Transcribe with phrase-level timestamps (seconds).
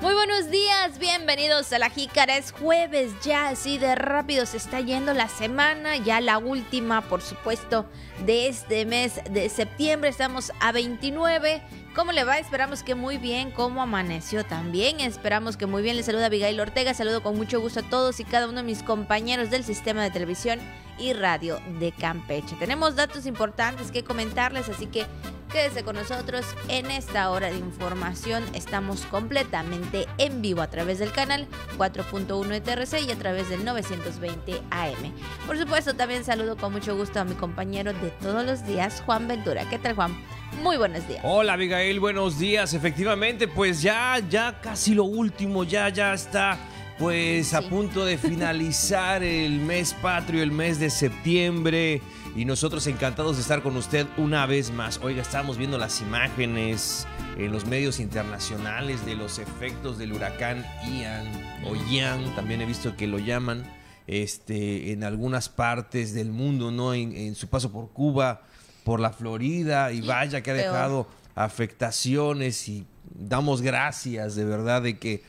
[0.00, 2.36] Muy buenos días, bienvenidos a la Jícara.
[2.36, 7.20] Es jueves ya, así de rápido se está yendo la semana, ya la última, por
[7.20, 7.84] supuesto,
[8.24, 10.08] de este mes de septiembre.
[10.08, 11.62] Estamos a 29.
[11.96, 12.38] ¿Cómo le va?
[12.38, 13.50] Esperamos que muy bien.
[13.50, 15.00] ¿Cómo amaneció también?
[15.00, 15.96] Esperamos que muy bien.
[15.96, 16.94] Le saluda Abigail Ortega.
[16.94, 20.12] Saludo con mucho gusto a todos y cada uno de mis compañeros del sistema de
[20.12, 20.60] televisión
[20.98, 22.56] y radio de Campeche.
[22.58, 25.06] Tenemos datos importantes que comentarles, así que
[25.50, 28.44] quédese con nosotros en esta hora de información.
[28.54, 34.60] Estamos completamente en vivo a través del canal 4.1 ETRC y a través del 920
[34.70, 35.12] AM.
[35.46, 39.28] Por supuesto, también saludo con mucho gusto a mi compañero de todos los días, Juan
[39.28, 39.68] Ventura.
[39.68, 40.16] ¿Qué tal, Juan?
[40.62, 41.20] Muy buenos días.
[41.22, 42.74] Hola, Abigail, buenos días.
[42.74, 46.58] Efectivamente, pues ya, ya casi lo último, ya, ya está
[46.98, 52.02] pues a punto de finalizar el mes patrio, el mes de septiembre.
[52.34, 55.00] Y nosotros encantados de estar con usted una vez más.
[55.02, 57.06] Oiga, estamos viendo las imágenes
[57.36, 61.26] en los medios internacionales de los efectos del huracán Ian
[61.64, 63.64] o Ian, también he visto que lo llaman,
[64.08, 66.94] este, en algunas partes del mundo, ¿no?
[66.94, 68.42] En, en su paso por Cuba,
[68.82, 71.06] por la Florida, y vaya que ha dejado
[71.36, 75.22] afectaciones y damos gracias de verdad de que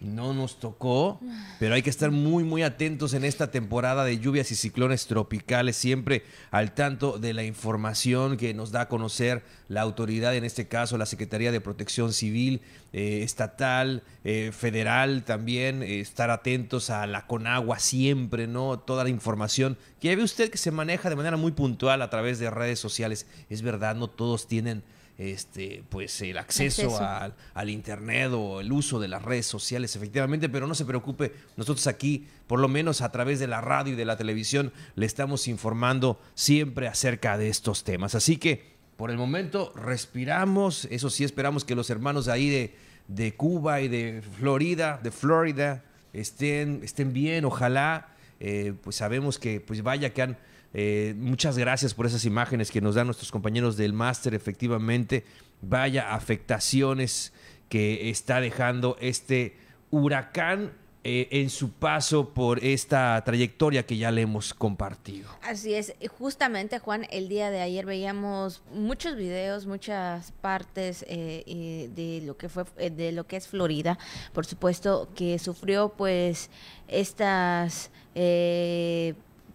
[0.00, 1.20] no nos tocó,
[1.58, 5.76] pero hay que estar muy, muy atentos en esta temporada de lluvias y ciclones tropicales,
[5.76, 10.68] siempre al tanto de la información que nos da a conocer la autoridad, en este
[10.68, 12.60] caso la Secretaría de Protección Civil,
[12.92, 18.78] eh, estatal, eh, federal también, eh, estar atentos a la Conagua siempre, ¿no?
[18.78, 22.38] Toda la información que ve usted que se maneja de manera muy puntual a través
[22.38, 23.26] de redes sociales.
[23.48, 24.82] Es verdad, no todos tienen
[25.18, 26.98] este, pues el acceso,
[27.54, 31.86] Al, internet o el uso de las redes sociales, efectivamente, pero no se preocupe, nosotros
[31.86, 35.48] aquí, por lo menos a través de la radio y de la televisión, le estamos
[35.48, 38.14] informando siempre acerca de estos temas.
[38.14, 42.74] Así que, por el momento, respiramos, eso sí, esperamos que los hermanos ahí de,
[43.08, 48.08] de Cuba y de Florida, de Florida, estén, estén bien, ojalá,
[48.40, 50.38] eh, pues sabemos que, pues vaya que han
[50.74, 54.34] eh, muchas gracias por esas imágenes que nos dan nuestros compañeros del máster.
[54.34, 55.24] Efectivamente,
[55.62, 57.32] vaya afectaciones
[57.68, 59.56] que está dejando este
[59.90, 60.72] huracán
[61.08, 65.30] eh, en su paso por esta trayectoria que ya le hemos compartido.
[65.40, 72.26] Así es, justamente Juan, el día de ayer veíamos muchos videos, muchas partes eh, de
[72.26, 73.96] lo que fue, de lo que es Florida,
[74.32, 76.50] por supuesto que sufrió pues
[76.88, 77.92] estas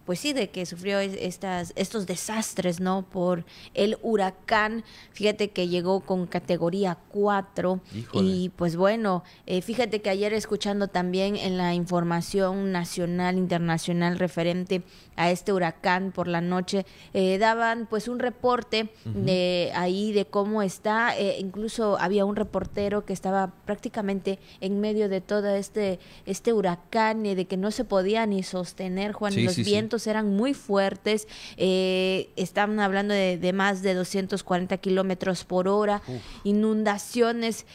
[0.04, 3.02] pues sí, de que sufrió estas, estos desastres, ¿no?
[3.02, 7.80] Por el huracán, fíjate que llegó con categoría 4
[8.14, 14.82] y pues bueno, eh, fíjate que ayer escuchando también en la información nacional, internacional referente
[15.16, 20.62] a este huracán por la noche, eh, daban pues un reporte de ahí de cómo
[20.62, 26.52] está, eh, incluso había un reportero que estaba prácticamente en medio de todo este, este
[26.52, 31.28] huracán, y de que no se podía ni sostener, Juan, los vientos eran muy fuertes,
[31.56, 36.02] eh, estaban hablando de, más de 240 kilómetros por hora,
[36.44, 37.66] inundaciones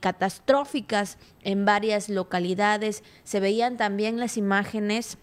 [0.00, 5.18] catastróficas en varias localidades, se veían también las imágenes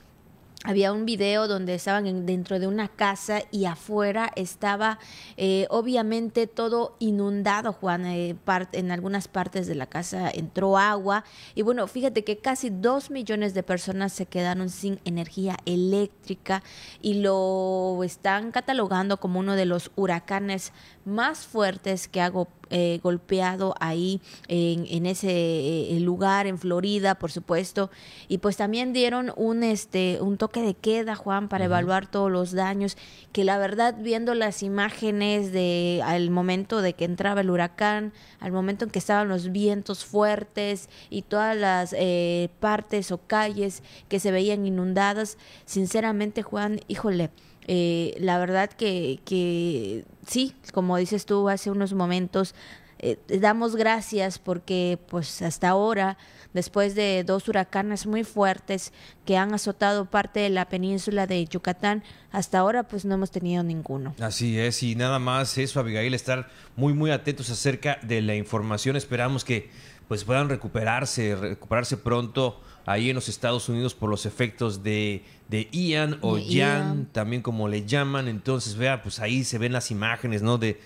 [0.67, 4.99] había un video donde estaban dentro de una casa y afuera estaba
[5.37, 8.05] eh, obviamente todo inundado, Juan.
[8.05, 8.35] Eh,
[8.73, 11.23] en algunas partes de la casa entró agua
[11.55, 16.61] y bueno, fíjate que casi dos millones de personas se quedaron sin energía eléctrica
[17.01, 20.73] y lo están catalogando como uno de los huracanes
[21.07, 24.19] más fuertes que hago eh, golpeado ahí
[24.49, 27.89] en, ese eh, lugar en Florida, por supuesto,
[28.27, 32.51] y pues también dieron un este un toque de queda, Juan, para evaluar todos los
[32.51, 32.97] daños,
[33.31, 38.51] que la verdad viendo las imágenes de al momento de que entraba el huracán, al
[38.51, 44.19] momento en que estaban los vientos fuertes y todas las eh, partes o calles que
[44.19, 47.31] se veían inundadas, sinceramente, Juan, híjole,
[47.67, 52.55] eh, la verdad que, que sí, como dices tú hace unos momentos,
[52.99, 56.17] eh, damos gracias porque pues hasta ahora,
[56.53, 58.91] después de dos huracanes muy fuertes
[59.25, 63.63] que han azotado parte de la península de Yucatán, hasta ahora pues no hemos tenido
[63.63, 64.15] ninguno.
[64.19, 68.95] Así es, y nada más eso, Abigail, estar muy muy atentos acerca de la información.
[68.95, 69.69] Esperamos que
[70.07, 75.67] pues puedan recuperarse, recuperarse pronto ahí en los Estados Unidos por los efectos de, de
[75.73, 78.29] Ian o Jan, también como le llaman.
[78.29, 80.57] Entonces, vea, pues ahí se ven las imágenes, ¿no?
[80.57, 80.79] De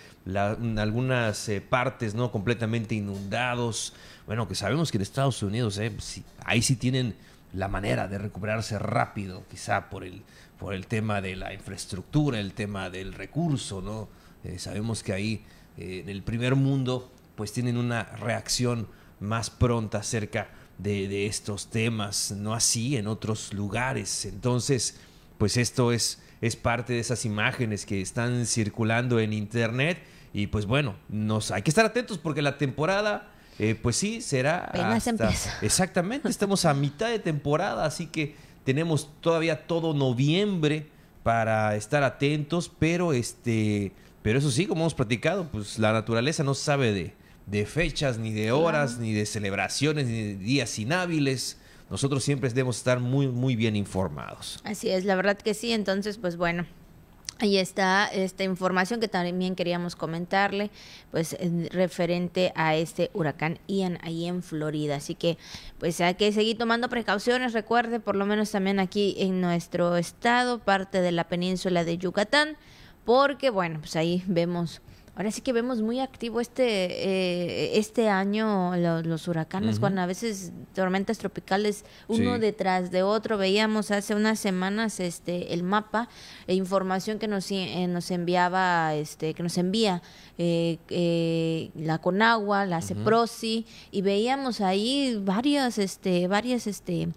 [0.78, 2.32] algunas eh, partes, ¿no?
[2.32, 3.94] Completamente inundados.
[4.26, 7.16] Bueno, que sabemos que en Estados Unidos, eh, pues ahí sí tienen
[7.54, 10.24] la manera de recuperarse rápido, quizá por el,
[10.60, 14.10] por el tema de la infraestructura, el tema del recurso, ¿no?
[14.44, 15.46] Eh, sabemos que ahí
[15.78, 18.88] en el primer mundo, pues tienen una reacción
[19.20, 20.50] más pronta acerca
[20.82, 24.26] de, de estos temas, no así en otros lugares.
[24.26, 24.98] Entonces,
[25.38, 30.00] pues esto es, es parte de esas imágenes que están circulando en internet
[30.34, 33.28] y pues bueno, nos, hay que estar atentos porque la temporada...
[33.60, 34.72] Eh, pues sí, será.
[35.62, 40.88] Exactamente, estamos a mitad de temporada, así que tenemos todavía todo noviembre
[41.22, 43.92] para estar atentos, pero este,
[44.24, 47.14] pero eso sí, como hemos platicado, pues la naturaleza no sabe de,
[47.46, 51.58] de fechas, ni de horas, ni de celebraciones, ni de días inhábiles.
[51.90, 54.60] Nosotros siempre debemos estar muy, muy bien informados.
[54.64, 55.74] Así es, la verdad que sí.
[55.74, 56.66] Entonces, pues bueno,
[57.42, 60.70] Ahí está esta información que también queríamos comentarle,
[61.10, 61.36] pues
[61.72, 64.98] referente a este huracán Ian ahí en Florida.
[64.98, 65.40] Así que
[65.80, 67.54] pues hay que seguir tomando precauciones.
[67.54, 72.58] Recuerde, por lo menos también aquí en nuestro estado, parte de la península de Yucatán,
[73.06, 74.82] porque bueno, pues ahí vemos
[75.14, 80.54] Ahora sí que vemos muy activo este eh, este año los, huracanes, cuando a veces
[80.74, 83.38] tormentas tropicales uno detrás de otro.
[83.38, 86.08] Veíamos hace unas semanas este el mapa
[86.48, 90.02] e información que nos eh, nos enviaba este que nos envía
[90.44, 97.10] eh, la Conagua, la CEPROSI y veíamos ahí varias este varias este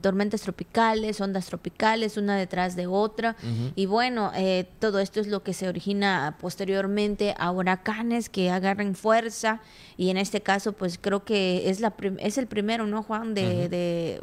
[0.00, 3.36] tormentas tropicales, ondas tropicales, una detrás de otra.
[3.74, 8.94] Y bueno, eh, todo esto es lo que se origina posteriormente a huracanes que agarren
[8.94, 9.60] fuerza.
[9.96, 13.34] Y en este caso, pues creo que es la es el primero, ¿no, Juan?
[13.34, 13.68] De,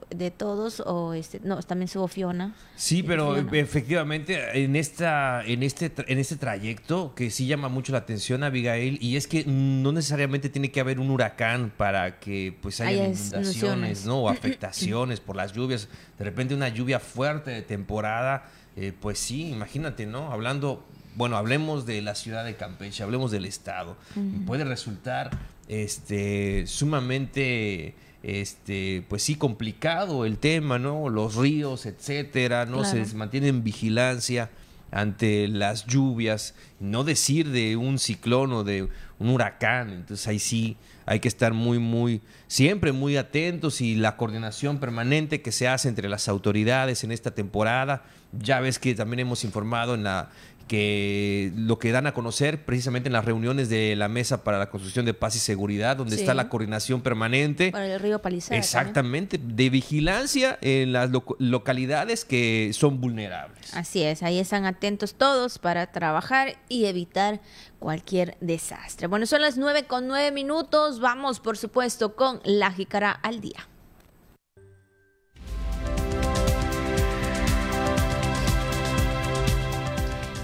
[0.09, 0.81] de, todos.
[0.85, 2.55] O este, no, también hubo Fiona.
[2.75, 7.99] Sí, pero efectivamente en esta, en este, en este trayecto que sí llama mucho la
[7.99, 12.81] atención, Abigail, y es que no necesariamente tiene que haber un huracán para que pues
[12.81, 14.23] haya inundaciones, ¿no?
[14.23, 19.19] O afectaciones por las lluvias lluvias, de repente una lluvia fuerte de temporada, eh, pues
[19.19, 20.31] sí, imagínate, ¿no?
[20.31, 20.85] Hablando,
[21.15, 23.97] bueno, hablemos de la ciudad de Campeche, hablemos del estado.
[24.45, 25.29] Puede resultar
[25.67, 31.09] este, sumamente este, pues sí, complicado el tema, ¿no?
[31.09, 32.83] Los ríos, etcétera, ¿no?
[32.83, 34.49] Se mantiene en vigilancia
[34.91, 38.89] ante las lluvias, no decir de un ciclón o de
[39.19, 44.17] un huracán, entonces ahí sí hay que estar muy, muy, siempre muy atentos y la
[44.17, 48.03] coordinación permanente que se hace entre las autoridades en esta temporada.
[48.31, 50.29] Ya ves que también hemos informado en la
[50.71, 54.69] que lo que dan a conocer precisamente en las reuniones de la Mesa para la
[54.69, 57.73] Construcción de Paz y Seguridad, donde está la coordinación permanente.
[57.73, 58.57] Para el río Palizada.
[58.57, 61.09] Exactamente, de vigilancia en las
[61.39, 63.75] localidades que son vulnerables.
[63.75, 67.41] Así es, ahí están atentos todos para trabajar y evitar
[67.79, 69.07] cualquier desastre.
[69.07, 71.01] Bueno, son las nueve con nueve minutos.
[71.01, 73.67] Vamos, por supuesto, con la jícara al día.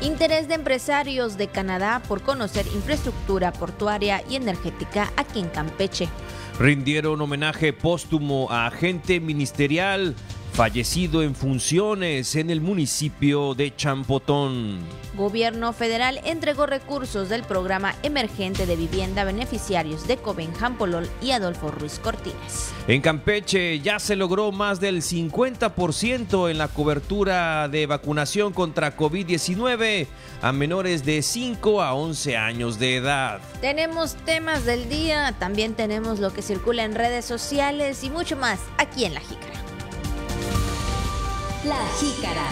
[0.02, 6.08] Interés de empresarios de Canadá por conocer infraestructura portuaria y energética aquí en Campeche.
[6.60, 10.16] Rindieron homenaje póstumo a agente ministerial
[10.58, 14.80] fallecido en funciones en el municipio de Champotón.
[15.16, 21.30] Gobierno federal entregó recursos del programa emergente de vivienda a beneficiarios de Coben Jampolol y
[21.30, 22.74] Adolfo Ruiz Cortines.
[22.88, 30.08] En Campeche ya se logró más del 50% en la cobertura de vacunación contra COVID-19
[30.42, 33.42] a menores de 5 a 11 años de edad.
[33.62, 38.60] Tenemos temas del día, también tenemos lo que circula en redes sociales y mucho más
[38.80, 39.47] aquí en La Jícara.
[41.68, 42.46] La Jícara.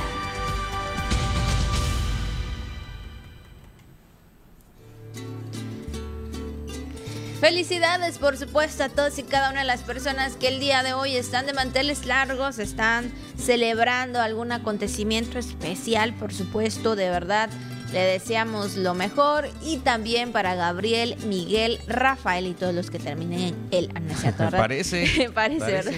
[7.40, 10.94] Felicidades, por supuesto, a todos y cada una de las personas que el día de
[10.94, 17.50] hoy están de manteles largos, están celebrando algún acontecimiento especial, por supuesto, de verdad.
[17.94, 23.56] Le deseamos lo mejor y también para Gabriel, Miguel, Rafael y todos los que terminen
[23.72, 23.90] en el
[24.52, 25.30] Parece.
[25.34, 25.94] Parece, ¿verdad?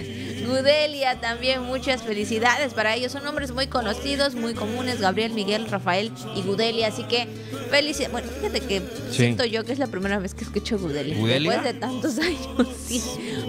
[0.47, 3.11] Gudelia también, muchas felicidades para ellos.
[3.11, 6.87] Son nombres muy conocidos, muy comunes, Gabriel, Miguel, Rafael y Gudelia.
[6.87, 7.27] Así que
[7.69, 8.11] felicidades.
[8.11, 11.15] Bueno, fíjate que siento yo que es la primera vez que escucho Gudelia.
[11.15, 13.01] Después de tantos años, sí.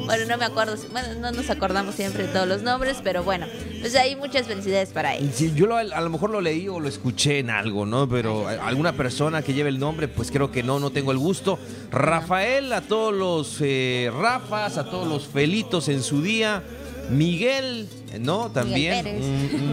[0.04, 3.46] Bueno, no me acuerdo, bueno, no nos acordamos siempre de todos los nombres, pero bueno,
[3.80, 5.34] pues ahí muchas felicidades para ellos.
[5.34, 8.08] Sí, yo a lo mejor lo leí o lo escuché en algo, ¿no?
[8.08, 11.58] Pero alguna persona que lleve el nombre, pues creo que no, no tengo el gusto.
[11.90, 16.62] Rafael, a todos los eh, Rafas, a todos los Felitos en su día.
[17.10, 17.88] Miguel,
[18.20, 18.50] ¿no?
[18.50, 19.06] También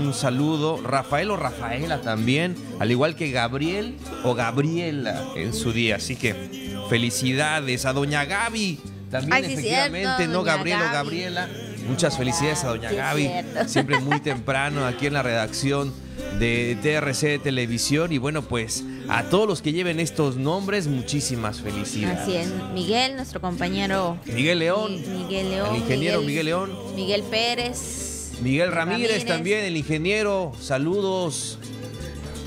[0.06, 0.82] un, saludo.
[0.82, 5.98] Rafael o Rafaela también, al igual que Gabriel o Gabriela en su día.
[5.98, 6.36] Así que
[6.90, 8.80] felicidades a doña Gaby.
[9.12, 10.44] También efectivamente, ¿no?
[10.44, 11.50] Gabriel o Gabriela.
[11.88, 13.30] Muchas felicidades a doña Gaby,
[13.68, 15.94] siempre muy temprano aquí en la redacción
[16.40, 22.20] de TRC Televisión y bueno, pues a todos los que lleven estos nombres, muchísimas felicidades.
[22.20, 24.18] Así es, Miguel, nuestro compañero.
[24.26, 24.96] Miguel León.
[24.96, 25.76] Miguel León.
[25.76, 26.72] El ingeniero Miguel, León.
[26.96, 28.32] Miguel Pérez.
[28.42, 30.52] Miguel Ramírez, también, el ingeniero.
[30.60, 31.58] Saludos.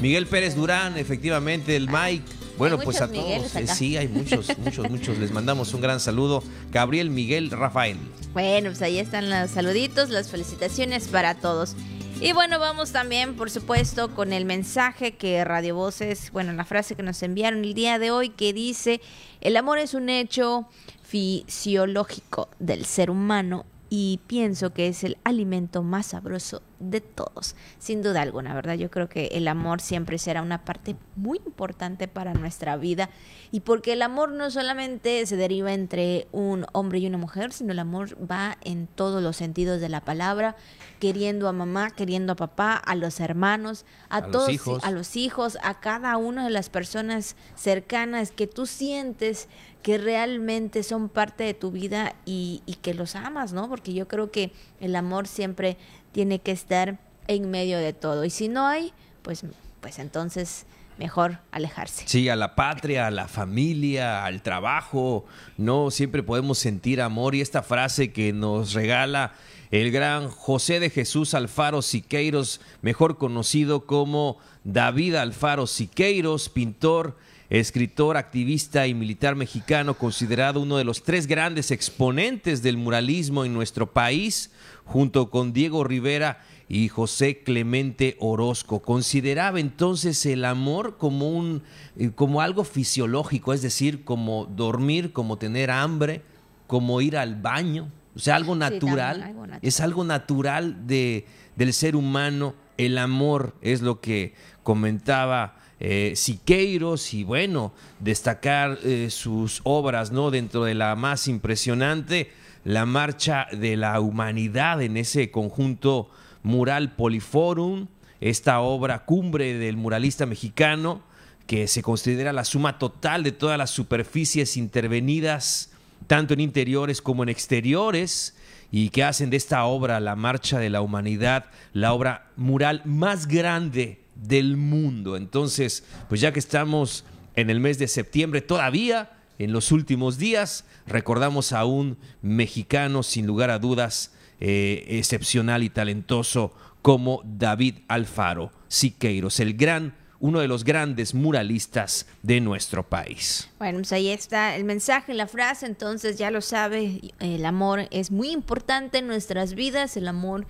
[0.02, 2.25] Miguel Pérez Durán, efectivamente, el Mike.
[2.59, 5.18] Bueno, pues a todos, eh, sí, hay muchos, muchos, muchos.
[5.18, 6.42] Les mandamos un gran saludo.
[6.73, 7.97] Gabriel, Miguel, Rafael.
[8.33, 11.75] Bueno, pues ahí están los saluditos, las felicitaciones para todos.
[12.20, 16.96] Y bueno, vamos también, por supuesto, con el mensaje que Radio Voces, bueno, la frase
[16.96, 19.00] que nos enviaron el día de hoy que dice,
[19.40, 20.68] el amor es un hecho
[21.04, 28.02] fisiológico del ser humano y pienso que es el alimento más sabroso de todos, sin
[28.02, 28.75] duda alguna, ¿verdad?
[28.75, 33.11] Yo creo que el amor siempre será una parte muy importante para nuestra vida
[33.50, 37.73] y porque el amor no solamente se deriva entre un hombre y una mujer, sino
[37.73, 40.54] el amor va en todos los sentidos de la palabra,
[41.00, 45.80] queriendo a mamá, queriendo a papá, a los hermanos, a, todos, a los hijos, a
[45.80, 49.49] cada una de las personas cercanas que tú sientes
[49.82, 53.68] que realmente son parte de tu vida y, y que los amas, ¿no?
[53.68, 55.76] Porque yo creo que el amor siempre
[56.12, 58.25] tiene que estar en medio de todo.
[58.25, 58.92] Y si no hay,
[59.23, 59.44] pues,
[59.80, 60.66] pues entonces
[60.99, 62.04] mejor alejarse.
[62.06, 65.25] Sí, a la patria, a la familia, al trabajo,
[65.56, 69.32] no siempre podemos sentir amor y esta frase que nos regala
[69.70, 77.16] el gran José de Jesús Alfaro Siqueiros, mejor conocido como David Alfaro Siqueiros, pintor,
[77.50, 83.55] escritor, activista y militar mexicano, considerado uno de los tres grandes exponentes del muralismo en
[83.55, 84.50] nuestro país,
[84.85, 88.81] junto con Diego Rivera y José Clemente Orozco.
[88.81, 91.62] Consideraba entonces el amor como un
[91.97, 96.23] eh, como algo fisiológico, es decir, como dormir, como tener hambre,
[96.67, 99.35] como ir al baño, o sea, algo natural.
[99.62, 101.25] Es algo natural de,
[101.57, 102.55] del ser humano.
[102.76, 110.30] El amor es lo que comentaba eh, Siqueiros y bueno, destacar eh, sus obras, ¿no?
[110.30, 112.30] Dentro de la más impresionante
[112.64, 116.11] la marcha de la humanidad en ese conjunto
[116.42, 117.87] mural Poliforum,
[118.20, 121.02] esta obra cumbre del muralista mexicano,
[121.47, 125.70] que se considera la suma total de todas las superficies intervenidas,
[126.06, 128.37] tanto en interiores como en exteriores,
[128.70, 133.26] y que hacen de esta obra, la marcha de la humanidad, la obra mural más
[133.28, 135.16] grande del mundo.
[135.16, 140.64] Entonces, pues ya que estamos en el mes de septiembre todavía, en los últimos días.
[140.87, 148.52] Recordamos a un mexicano, sin lugar a dudas, eh, excepcional y talentoso como David Alfaro
[148.68, 153.48] Siqueiros, el gran uno de los grandes muralistas de nuestro país.
[153.58, 158.10] Bueno, pues ahí está el mensaje, la frase, entonces ya lo sabe, el amor es
[158.10, 160.46] muy importante en nuestras vidas, el amor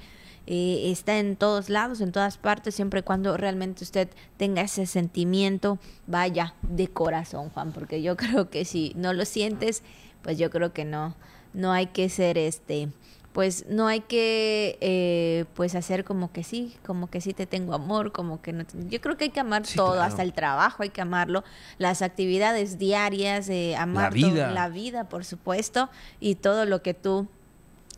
[0.50, 4.87] eh, está en todos lados, en todas partes, siempre y cuando realmente usted tenga ese
[4.87, 9.83] sentimiento, vaya de corazón, Juan, porque yo creo que si no lo sientes,
[10.23, 11.14] pues yo creo que no,
[11.52, 12.88] no hay que ser este,
[13.35, 17.75] pues no hay que eh, pues hacer como que sí, como que sí te tengo
[17.75, 18.64] amor, como que no.
[18.88, 21.45] Yo creo que hay que amar todo, hasta el trabajo hay que amarlo,
[21.76, 24.50] las actividades diarias, eh, amar la vida.
[24.52, 25.90] la vida, por supuesto,
[26.21, 27.28] y todo lo que tú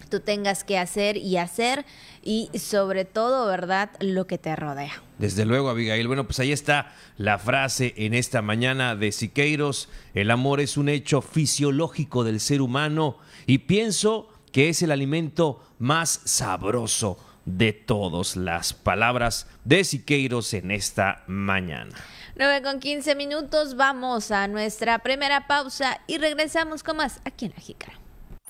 [0.09, 1.85] tú tengas que hacer y hacer
[2.23, 5.02] y sobre todo, ¿verdad?, lo que te rodea.
[5.19, 6.07] Desde luego, Abigail.
[6.07, 9.88] Bueno, pues ahí está la frase en esta mañana de Siqueiros.
[10.14, 15.62] El amor es un hecho fisiológico del ser humano y pienso que es el alimento
[15.78, 18.37] más sabroso de todos.
[18.37, 21.95] Las palabras de Siqueiros en esta mañana.
[22.37, 27.52] 9 con 15 minutos, vamos a nuestra primera pausa y regresamos con más aquí en
[27.54, 28.00] la Jícara.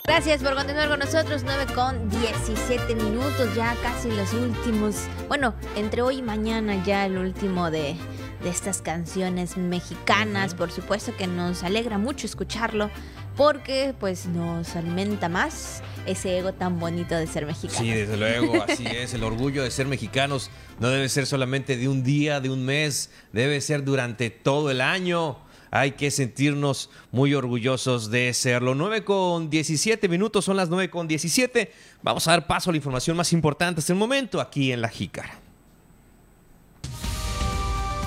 [0.05, 4.97] Gracias por continuar con nosotros, 9 con 17 minutos, ya casi los últimos,
[5.29, 7.95] bueno, entre hoy y mañana ya el último de,
[8.43, 12.91] de estas canciones mexicanas, por supuesto que nos alegra mucho escucharlo,
[13.37, 17.79] porque pues nos alimenta más ese ego tan bonito de ser mexicanos.
[17.79, 21.89] Sí, desde luego, así es, el orgullo de ser mexicanos no debe ser solamente de
[21.89, 25.39] un día, de un mes, debe ser durante todo el año
[25.71, 28.75] hay que sentirnos muy orgullosos de serlo.
[28.75, 31.73] 9 con 17 minutos, son las 9 con 17.
[32.03, 34.89] Vamos a dar paso a la información más importante hasta el momento aquí en La
[34.89, 35.39] Jícara.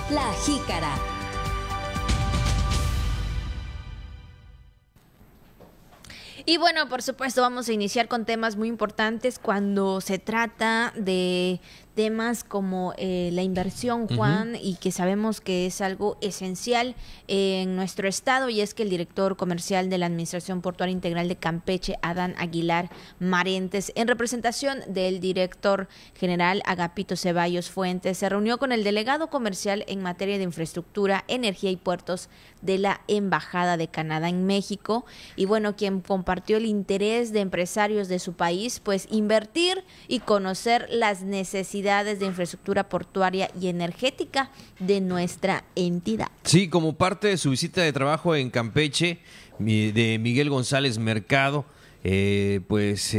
[0.10, 0.96] La Jícara.
[6.46, 11.62] Y bueno, por supuesto, vamos a iniciar con temas muy importantes cuando se trata de
[11.94, 16.96] temas como eh, la inversión, Juan, y que sabemos que es algo esencial
[17.28, 21.36] en nuestro estado, y es que el director comercial de la Administración Portuaria Integral de
[21.36, 28.72] Campeche, Adán Aguilar Marentes, en representación del director general Agapito Ceballos Fuentes, se reunió con
[28.72, 32.30] el delegado comercial en materia de infraestructura, energía y puertos
[32.62, 38.08] de la Embajada de Canadá en México, y bueno, quien compartió el interés de empresarios
[38.08, 44.50] de su país, pues invertir y conocer las necesidades de infraestructura portuaria y energética
[44.80, 46.28] de nuestra entidad.
[46.44, 49.20] Sí, como parte de su visita de trabajo en Campeche,
[49.60, 51.66] de Miguel González Mercado,
[52.04, 53.16] eh, pues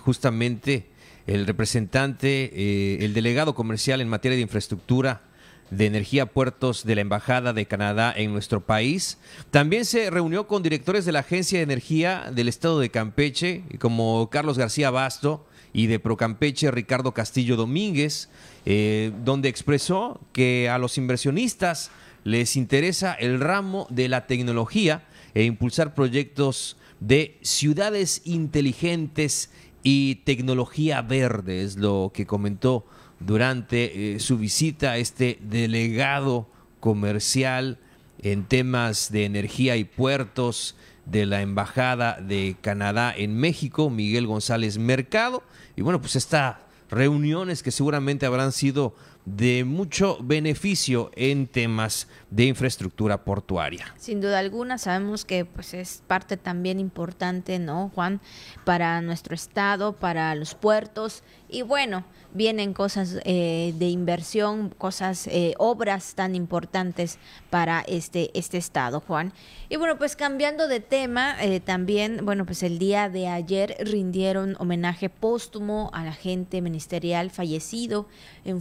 [0.00, 0.86] justamente
[1.26, 5.22] el representante, eh, el delegado comercial en materia de infraestructura
[5.70, 9.18] de energía puertos de la Embajada de Canadá en nuestro país.
[9.50, 14.30] También se reunió con directores de la Agencia de Energía del Estado de Campeche, como
[14.30, 15.44] Carlos García Basto,
[15.76, 18.30] y de Procampeche Ricardo Castillo Domínguez,
[18.64, 21.90] eh, donde expresó que a los inversionistas
[22.24, 25.04] les interesa el ramo de la tecnología
[25.34, 29.50] e impulsar proyectos de ciudades inteligentes
[29.82, 32.86] y tecnología verde, es lo que comentó
[33.20, 36.48] durante eh, su visita este delegado
[36.80, 37.78] comercial
[38.22, 40.74] en temas de energía y puertos
[41.06, 45.42] de la Embajada de Canadá en México, Miguel González Mercado.
[45.76, 46.56] Y bueno, pues estas
[46.90, 48.94] reuniones que seguramente habrán sido
[49.26, 53.92] de mucho beneficio en temas de infraestructura portuaria.
[53.98, 58.20] Sin duda alguna, sabemos que pues es parte también importante, ¿no, Juan?
[58.64, 65.54] Para nuestro estado, para los puertos y bueno, vienen cosas eh, de inversión, cosas, eh,
[65.58, 67.18] obras tan importantes
[67.50, 69.32] para este, este estado, Juan.
[69.68, 74.56] Y bueno, pues cambiando de tema, eh, también, bueno, pues el día de ayer rindieron
[74.58, 78.06] homenaje póstumo a la gente ministerial fallecido
[78.44, 78.60] en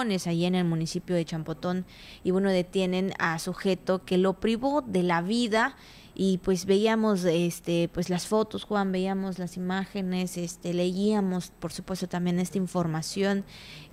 [0.00, 1.84] allí en el municipio de Champotón.
[2.24, 5.76] Y bueno, detienen a sujeto que lo privó de la vida
[6.14, 12.08] y pues veíamos este pues las fotos Juan veíamos las imágenes este leíamos por supuesto
[12.08, 13.44] también esta información.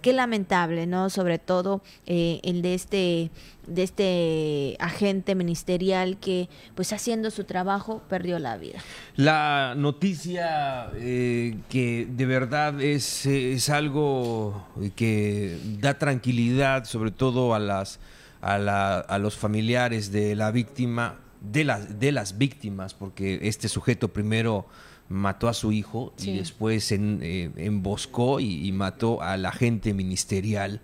[0.02, 3.32] Qué lamentable no sobre todo eh, el de este
[3.68, 8.80] de este agente ministerial que pues haciendo su trabajo perdió la vida.
[9.16, 17.60] La noticia eh, que de verdad es es algo que da tranquilidad sobre todo a
[17.60, 18.00] las
[18.42, 23.70] a, la, a los familiares de la víctima de, las de las víctimas, porque este
[23.70, 24.66] sujeto primero
[25.10, 30.82] mató a su hijo y después en, eh, emboscó y, mató a la agente ministerial,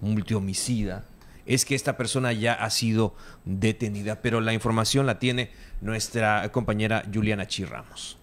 [0.00, 1.06] multihomicida,
[1.46, 7.04] es que esta persona ya ha sido detenida, pero la información la tiene nuestra compañera
[7.12, 8.18] Juliana Chirramos.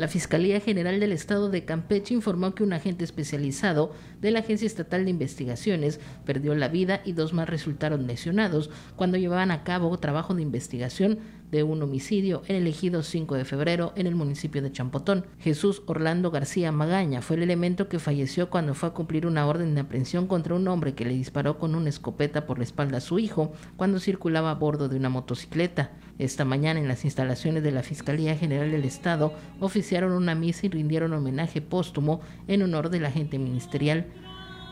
[0.00, 4.64] La Fiscalía General del Estado de Campeche informó que un agente especializado de la Agencia
[4.64, 9.98] Estatal de Investigaciones perdió la vida y dos más resultaron lesionados cuando llevaban a cabo
[9.98, 11.18] trabajo de investigación
[11.50, 15.26] de un homicidio en el ejido 5 de febrero en el municipio de Champotón.
[15.40, 19.74] Jesús Orlando García Magaña fue el elemento que falleció cuando fue a cumplir una orden
[19.74, 23.00] de aprehensión contra un hombre que le disparó con una escopeta por la espalda a
[23.00, 25.90] su hijo cuando circulaba a bordo de una motocicleta.
[26.18, 30.68] Esta mañana en las instalaciones de la Fiscalía General del Estado oficiaron una misa y
[30.68, 34.06] rindieron homenaje póstumo en honor del agente ministerial.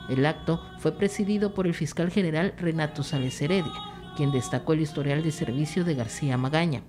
[0.09, 5.23] El acto fue presidido por el fiscal general Renato Sales Heredia quien destacó el historial
[5.23, 6.83] de servicio de García Magaña.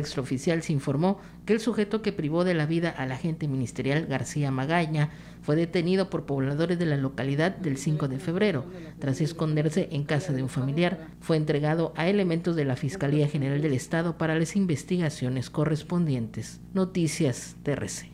[0.00, 4.50] Extraoficial se informó que el sujeto que privó de la vida al agente ministerial García
[4.50, 5.10] Magaña
[5.42, 8.64] fue detenido por pobladores de la localidad del 5 de febrero.
[8.98, 13.60] Tras esconderse en casa de un familiar, fue entregado a elementos de la Fiscalía General
[13.62, 16.60] del Estado para las investigaciones correspondientes.
[16.74, 18.12] Noticias TRC.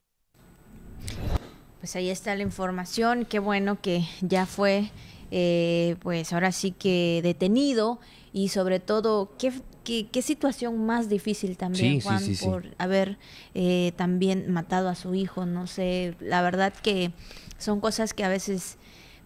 [1.81, 3.25] Pues ahí está la información.
[3.25, 4.91] Qué bueno que ya fue,
[5.31, 8.01] eh, pues ahora sí que detenido
[8.33, 9.53] y sobre todo, qué
[9.87, 13.19] qué, situación más difícil también, Juan, por haber
[13.55, 15.47] eh, también matado a su hijo.
[15.47, 17.13] No sé, la verdad que
[17.59, 18.77] son cosas que a veces,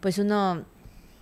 [0.01, 0.65] pues uno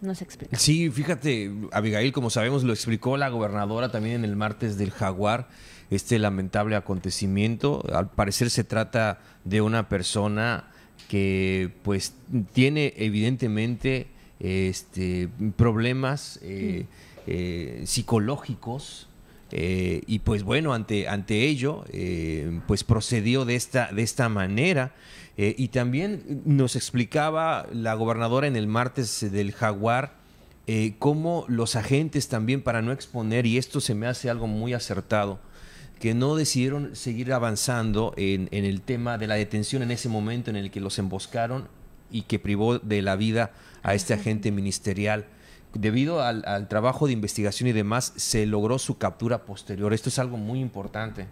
[0.01, 0.57] no se explica.
[0.59, 5.49] Sí, fíjate, Abigail, como sabemos, lo explicó la gobernadora también en el martes del Jaguar,
[5.91, 7.85] este lamentable acontecimiento.
[7.93, 10.65] Al parecer se trata de una persona
[11.09, 12.13] que pues
[12.53, 14.09] tiene evidentemente
[14.41, 16.87] este, problemas eh,
[17.27, 19.08] eh, psicológicos.
[19.51, 21.85] Y pues bueno, ante, ante ello,
[22.67, 24.95] pues procedió de esta, de esta manera.
[25.37, 30.19] y también nos explicaba la gobernadora en el martes del Jaguar
[30.99, 35.41] cómo los agentes también, para no exponer, y esto se me hace algo muy acertado,
[35.99, 40.57] que no decidieron seguir avanzando en, el tema de la detención en ese momento en
[40.57, 41.69] el que los emboscaron
[42.11, 45.27] y que privó de la vida a este agente ministerial.
[45.75, 49.93] Debido al, trabajo de investigación y demás, se logró su captura posterior.
[49.93, 51.27] Esto es algo muy importante,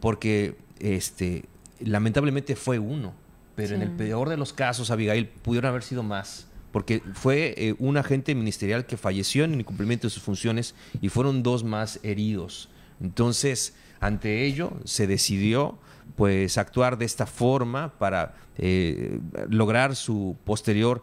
[0.00, 1.44] porque este,
[1.80, 3.14] lamentablemente fue uno,
[3.54, 7.74] pero en el peor de los casos, Abigail, pudieron haber sido más porque fue eh,
[7.78, 12.00] un agente ministerial que falleció en el cumplimiento de sus funciones y fueron dos más
[12.02, 12.70] heridos.
[13.00, 15.78] Entonces, ante ello, se decidió
[16.16, 21.02] pues actuar de esta forma para eh, lograr su posterior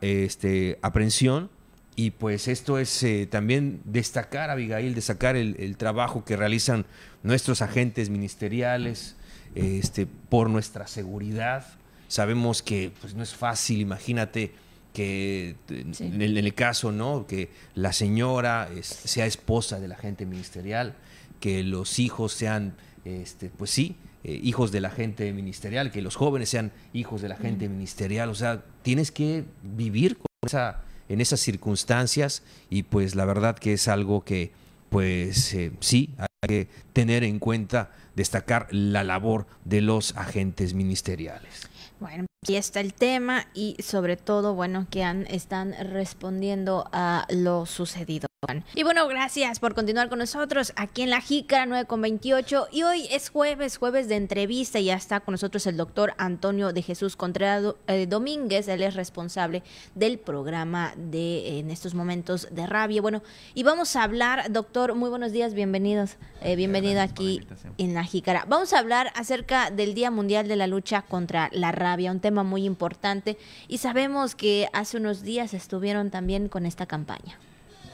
[0.00, 1.50] este, aprehensión
[1.98, 6.86] y pues esto es eh, también destacar, Abigail, destacar el, el, trabajo que realizan
[7.24, 9.16] nuestros agentes ministeriales
[9.56, 11.66] este, por nuestra seguridad.
[12.06, 14.52] Sabemos que pues, no es fácil, imagínate
[14.92, 17.26] que en, el, caso, ¿no?
[17.26, 20.94] Que la señora sea esposa del agente ministerial
[21.40, 26.14] que los hijos sean, este, pues sí, eh, hijos de la gente ministerial, que los
[26.14, 28.28] jóvenes sean hijos de la gente ministerial.
[28.28, 33.72] O sea, tienes que vivir con esa, en esas circunstancias y pues la verdad que
[33.72, 34.52] es algo que
[34.88, 41.68] pues eh, sí, hay que tener en cuenta, destacar la labor de los agentes ministeriales.
[42.00, 47.66] Bueno, aquí está el tema y sobre todo, bueno, que han, están respondiendo a lo
[47.66, 48.27] sucedido.
[48.72, 52.68] Y bueno, gracias por continuar con nosotros aquí en La Jícara 9 con 28.
[52.70, 54.78] Y hoy es jueves, jueves de entrevista.
[54.78, 58.68] Y ya está con nosotros el doctor Antonio de Jesús Contreras eh, Domínguez.
[58.68, 59.64] Él es responsable
[59.96, 63.02] del programa de en estos momentos de rabia.
[63.02, 63.24] Bueno,
[63.54, 66.16] y vamos a hablar, doctor, muy buenos días, bienvenidos.
[66.40, 67.40] Eh, bienvenido aquí
[67.76, 68.44] en La Jícara.
[68.46, 72.44] Vamos a hablar acerca del Día Mundial de la Lucha contra la Rabia, un tema
[72.44, 73.36] muy importante.
[73.66, 77.36] Y sabemos que hace unos días estuvieron también con esta campaña.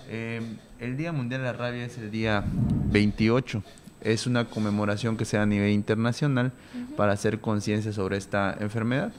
[0.09, 0.41] Eh,
[0.81, 2.45] el Día Mundial de la Rabia es el día
[2.91, 3.63] 28.
[4.01, 6.53] Es una conmemoración que se da a nivel internacional
[6.97, 9.13] para hacer conciencia sobre esta enfermedad.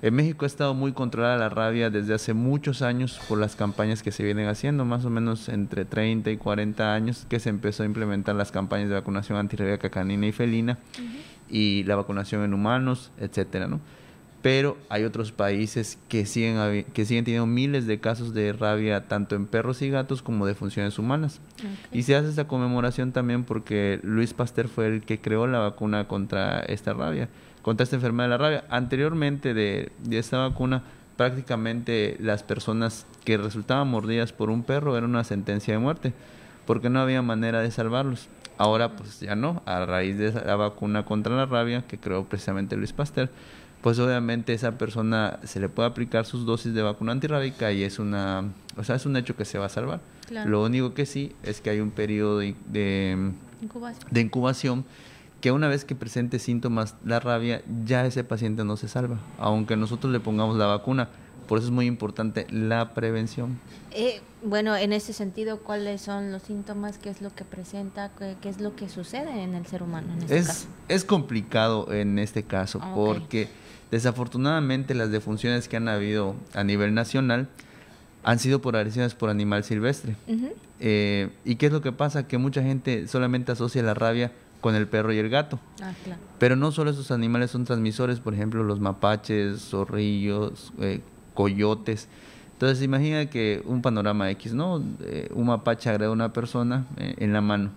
[0.00, 4.04] En México ha estado muy controlada la rabia desde hace muchos años por las campañas
[4.04, 7.82] que se vienen haciendo, más o menos entre 30 y 40 años que se empezó
[7.82, 10.78] a implementar las campañas de vacunación antirrábica canina y felina
[11.50, 13.80] y la vacunación en humanos, etcétera, ¿no?
[14.42, 19.34] Pero hay otros países que siguen, que siguen teniendo miles de casos de rabia tanto
[19.34, 21.40] en perros y gatos como de funciones humanas.
[21.92, 26.06] Y se hace esta conmemoración también porque Luis Pasteur fue el que creó la vacuna
[26.06, 27.28] contra esta rabia,
[27.62, 28.64] contra esta enfermedad de la rabia.
[28.70, 30.84] Anteriormente de, de esta vacuna,
[31.16, 36.12] prácticamente las personas que resultaban mordidas por un perro era una sentencia de muerte,
[36.64, 38.28] porque no había manera de salvarlos.
[38.56, 42.76] Ahora pues ya no, a raíz de la vacuna contra la rabia que creó precisamente
[42.76, 43.30] Luis Pasteur,
[43.82, 47.98] pues obviamente esa persona se le puede aplicar sus dosis de vacuna antirrábica y es
[47.98, 48.44] una,
[48.76, 50.00] o sea, es un hecho que se va a salvar.
[50.44, 53.32] Lo único que sí es que hay un periodo de, de,
[54.12, 54.84] incubación.
[55.40, 59.76] que una vez que presente síntomas la rabia, ya ese paciente no se salva, aunque
[59.76, 61.08] nosotros le pongamos la vacuna.
[61.46, 63.58] Por eso es muy importante la prevención.
[63.92, 66.98] Eh, bueno, en ese sentido, ¿cuáles son los síntomas?
[66.98, 68.10] ¿Qué es lo que presenta?
[68.42, 70.68] ¿Qué, es lo que sucede en el ser humano en este es, caso?
[70.88, 73.48] Es complicado en este caso ah, porque
[73.90, 77.48] Desafortunadamente las defunciones que han habido a nivel nacional
[78.22, 80.16] han sido por agresiones por animal silvestre.
[80.80, 82.26] Eh, ¿Y qué es lo que pasa?
[82.28, 85.58] Que mucha gente solamente asocia la rabia con el perro y el gato.
[85.80, 85.92] Ah,
[86.38, 91.00] Pero no solo esos animales son transmisores, por ejemplo, los mapaches, zorrillos, eh,
[91.34, 92.08] coyotes.
[92.52, 94.82] Entonces imagina que un panorama X, ¿no?
[95.02, 97.70] Eh, un mapache agrede a una persona en la mano.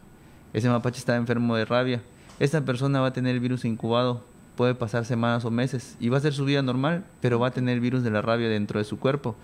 [0.54, 2.02] Ese mapache está enfermo de rabia.
[2.40, 6.18] Esta persona va a tener el virus incubado puede pasar semanas o meses y va
[6.18, 8.80] a ser su vida normal, pero va a tener el virus de la rabia dentro
[8.80, 9.36] de su cuerpo.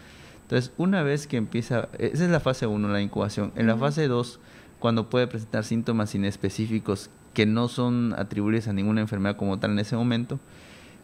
[0.44, 3.52] Entonces, una vez que empieza, esa es la fase 1, la incubación.
[3.56, 4.40] En la fase 2,
[4.80, 9.80] cuando puede presentar síntomas inespecíficos que no son atribuibles a ninguna enfermedad como tal en
[9.80, 10.40] ese momento,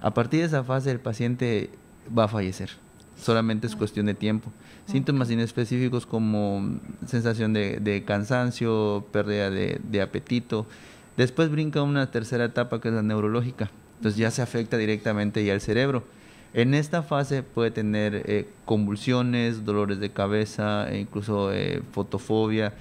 [0.01, 1.69] a partir de esa fase el paciente
[2.17, 2.69] va a fallecer.
[3.17, 4.51] Solamente es cuestión de tiempo.
[4.85, 10.65] Síntomas inespecíficos como sensación de, cansancio, pérdida de, de apetito.
[11.15, 13.69] Después brinca una tercera etapa que es la neurológica
[14.03, 16.03] entonces ya se afecta directamente ya al cerebro.
[16.53, 22.73] En esta fase puede tener eh, convulsiones, dolores de cabeza, e incluso eh, fotofobia.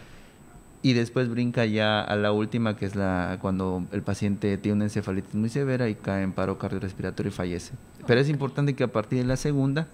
[0.83, 4.85] Y después brinca ya a la última, que es la cuando el paciente tiene una
[4.87, 7.75] encefalitis muy severa y cae en paro cardiorrespiratorio y fallece.
[8.05, 9.87] Pero es importante que a partir de la segunda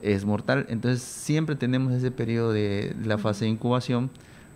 [0.00, 0.64] es mortal.
[0.68, 4.10] Entonces siempre tenemos ese periodo de la fase de incubación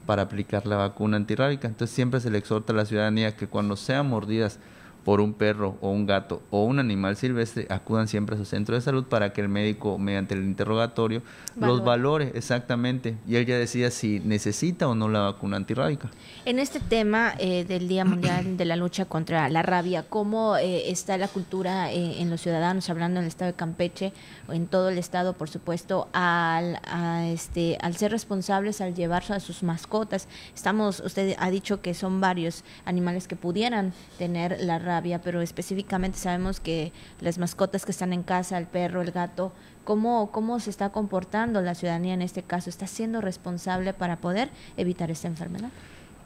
[0.06, 1.66] para aplicar la vacuna antirrábica.
[1.66, 4.60] Entonces siempre se le exhorta a la ciudadanía que cuando sean mordidas
[5.04, 8.74] por un perro o un gato o un animal silvestre, acudan siempre a su centro
[8.74, 11.22] de salud para que el médico, mediante el interrogatorio,
[11.56, 16.10] los valore exactamente y él ya decida si necesita o no la vacuna antirrábica.
[16.44, 20.90] En este tema eh, del Día Mundial de la Lucha contra la Rabia, ¿cómo eh,
[20.90, 24.12] está la cultura eh, en los ciudadanos, hablando en el estado de Campeche
[24.48, 26.80] o en todo el estado, por supuesto, al,
[27.26, 30.28] este, al ser responsables, al llevar a sus mascotas?
[30.54, 34.91] Estamos, usted ha dicho que son varios animales que pudieran tener la rabia
[35.22, 39.52] pero específicamente sabemos que las mascotas que están en casa, el perro, el gato,
[39.84, 42.68] ¿cómo, cómo se está comportando la ciudadanía en este caso?
[42.68, 45.70] ¿Está siendo responsable para poder evitar esta enfermedad?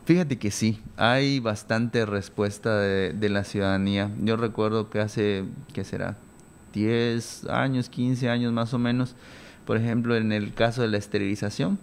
[0.05, 4.11] Fíjate que sí, hay bastante respuesta de, la ciudadanía.
[4.23, 6.17] Yo recuerdo que hace, ¿qué será?
[6.73, 9.17] 10 años, 15 años más o menos,
[9.65, 11.79] por ejemplo, en el caso de la esterilización,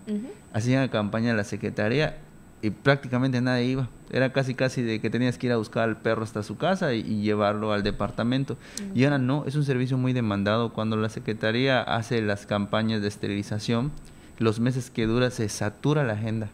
[0.54, 2.18] hacían campaña la Secretaría
[2.64, 3.90] y prácticamente nadie iba.
[4.10, 6.94] Era casi casi de que tenías que ir a buscar al perro hasta su casa
[6.94, 8.58] y, llevarlo al departamento.
[8.96, 10.72] Y ahora no, es un servicio muy demandado.
[10.72, 13.92] Cuando la Secretaría hace las campañas de esterilización,
[14.40, 16.50] los meses que dura se satura la agenda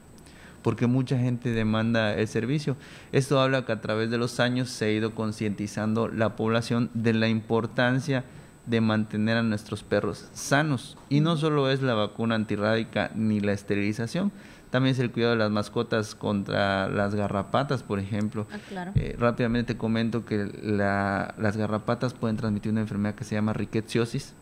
[0.64, 2.76] porque mucha gente demanda el servicio.
[3.14, 7.14] Esto habla que a través de los años se ha ido concientizando la población de
[7.14, 8.26] la importancia
[8.66, 10.98] de mantener a nuestros perros sanos.
[11.08, 14.34] Y no solo es la vacuna antirrábica ni la esterilización,
[14.70, 18.48] también es el cuidado de las mascotas contra las garrapatas, por ejemplo.
[18.52, 24.36] Ah, eh, rápidamente comento que las garrapatas pueden transmitir una enfermedad que se llama rickettsiosis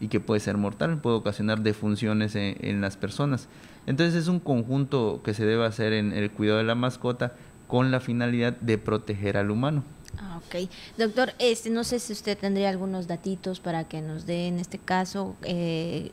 [0.00, 3.48] y que puede ser mortal, puede ocasionar defunciones en, las personas.
[3.86, 7.34] Entonces es un conjunto que se debe hacer en el cuidado de la mascota
[7.68, 9.84] con la finalidad de proteger al humano.
[10.18, 10.68] Ah, ok.
[10.98, 14.78] Doctor, este, no sé si usted tendría algunos datitos para que nos dé en este
[14.78, 16.10] caso eh,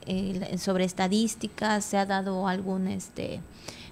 [0.58, 3.42] sobre estadísticas, ¿se ha dado algún este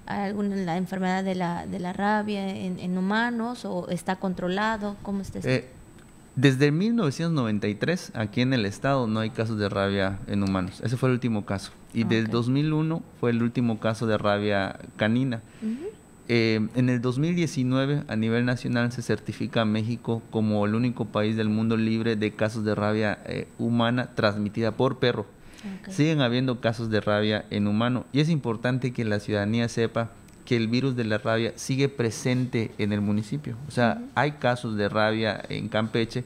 [0.06, 4.96] alguna la enfermedad de la, de la rabia en, humanos o está controlado?
[5.02, 5.68] ¿Cómo está eh,
[6.36, 10.80] desde 1993 aquí en el estado no hay casos de rabia en humanos.
[10.82, 11.72] Ese fue el último caso.
[11.92, 15.42] Y desde 2001 fue el último caso de rabia canina.
[16.32, 21.36] Eh, en el 2019 a nivel nacional se certifica a México como el único país
[21.36, 25.26] del mundo libre de casos de rabia eh, humana transmitida por perro.
[25.88, 30.12] Siguen habiendo casos de rabia en humano y es importante que la ciudadanía sepa
[30.44, 33.56] que el virus de la rabia sigue presente en el municipio.
[33.66, 36.22] O sea, hay casos de rabia en Campeche,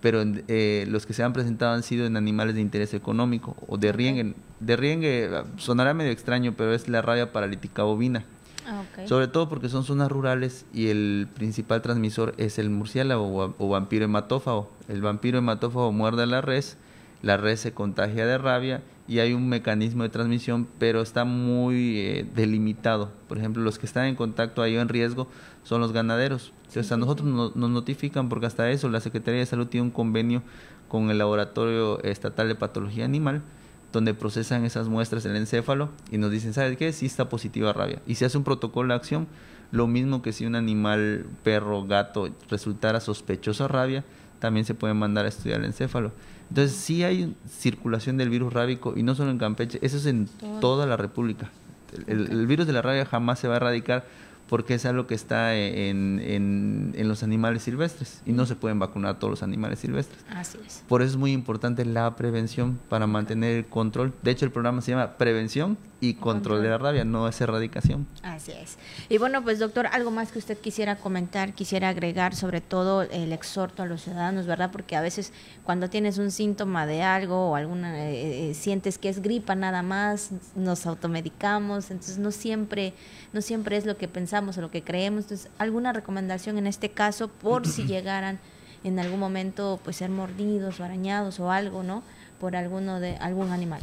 [0.00, 3.78] pero eh, los que se han presentado han sido en animales de interés económico o
[3.78, 4.34] de riengue.
[4.60, 8.24] De riengue sonará medio extraño, pero es la rabia paralítica bovina.
[8.72, 13.68] Ah, Sobre todo porque son zonas rurales y el principal transmisor es el murciélago o,
[13.68, 14.70] vampiro hematófago.
[14.86, 16.78] El vampiro hematófago muerde a la res,
[17.20, 21.98] la res se contagia de rabia y hay un mecanismo de transmisión, pero está muy
[21.98, 23.10] eh, delimitado.
[23.26, 25.26] Por ejemplo, los que están en contacto ahí en riesgo
[25.64, 26.52] son los ganaderos.
[26.68, 29.90] Entonces, a nosotros nos, nos notifican porque hasta eso la Secretaría de Salud tiene un
[29.90, 30.44] convenio
[30.86, 33.42] con el Laboratorio Estatal de Patología Animal
[33.92, 36.92] donde procesan esas muestras del encéfalo y nos dicen, ¿sabes qué?
[36.92, 38.00] Sí está positiva rabia.
[38.06, 39.26] Y se hace un protocolo de acción,
[39.72, 44.04] lo mismo que si un animal, perro, gato, resultara sospechoso rabia,
[44.38, 46.12] también se puede mandar a estudiar el encéfalo.
[46.48, 50.28] Entonces sí hay circulación del virus rábico y no solo en Campeche, eso es en
[50.60, 51.50] toda la República.
[52.06, 54.04] el virus de la rabia jamás se va a erradicar
[54.50, 59.16] porque es algo que está en, en, los animales silvestres y no se pueden vacunar
[59.20, 60.24] todos los animales silvestres.
[60.28, 60.82] Así es.
[60.88, 64.12] Por eso es muy importante la prevención para mantener el control.
[64.22, 68.06] De hecho, el programa se llama Prevención y control, de la rabia, no es erradicación.
[68.22, 68.78] Así es.
[69.08, 73.32] Y bueno, pues doctor, algo más que usted quisiera comentar, quisiera agregar sobre todo el
[73.32, 74.70] exhorto a los ciudadanos, ¿verdad?
[74.72, 75.32] Porque a veces
[75.64, 79.82] cuando tienes un síntoma de algo o alguna eh, eh, sientes que es gripa nada
[79.82, 82.94] más, nos automedicamos, entonces no siempre
[83.32, 85.24] no siempre es lo que pensamos o lo que creemos.
[85.24, 88.38] Entonces, alguna recomendación en este caso por si llegaran
[88.84, 92.02] en algún momento pues ser mordidos o arañados o algo, ¿no?
[92.38, 93.82] Por alguno de algún animal.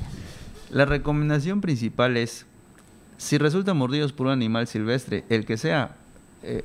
[0.69, 2.45] La recomendación principal es,
[3.17, 5.95] si resultan mordidos por un animal silvestre, el que sea,
[6.43, 6.63] eh,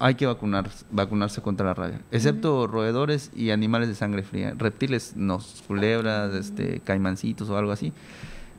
[0.00, 4.54] hay que vacunar, vacunarse contra la rabia, excepto roedores y animales de sangre fría.
[4.56, 7.92] Reptiles, no, culebras, este, caimancitos o algo así,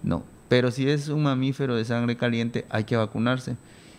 [0.01, 0.23] no.
[0.47, 3.57] Pero si es un mamífero de sangre caliente, hay que vacunarse.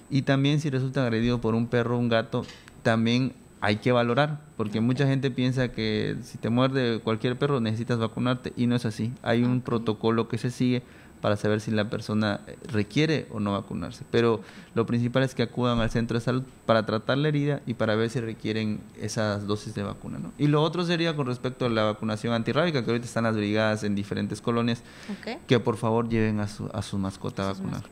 [0.08, 2.46] Y también si resulta agredido por un perro o un gato,
[2.82, 7.98] también hay que valorar, porque mucha gente piensa que si te muerde cualquier perro necesitas
[7.98, 9.12] vacunarte y no es así.
[9.22, 10.82] Hay un protocolo que se sigue
[11.20, 12.40] para saber si la persona
[12.70, 14.04] requiere o no vacunarse.
[14.10, 14.42] Pero
[14.74, 17.96] lo principal es que acudan al centro de salud para tratar la herida y para
[17.96, 20.18] ver si requieren esas dosis de vacuna.
[20.18, 20.32] ¿no?
[20.38, 23.82] Y lo otro sería con respecto a la vacunación antirrábica, que ahorita están las brigadas
[23.82, 24.82] en diferentes colonias,
[25.46, 27.82] que por favor lleven a su, a su mascota a vacunar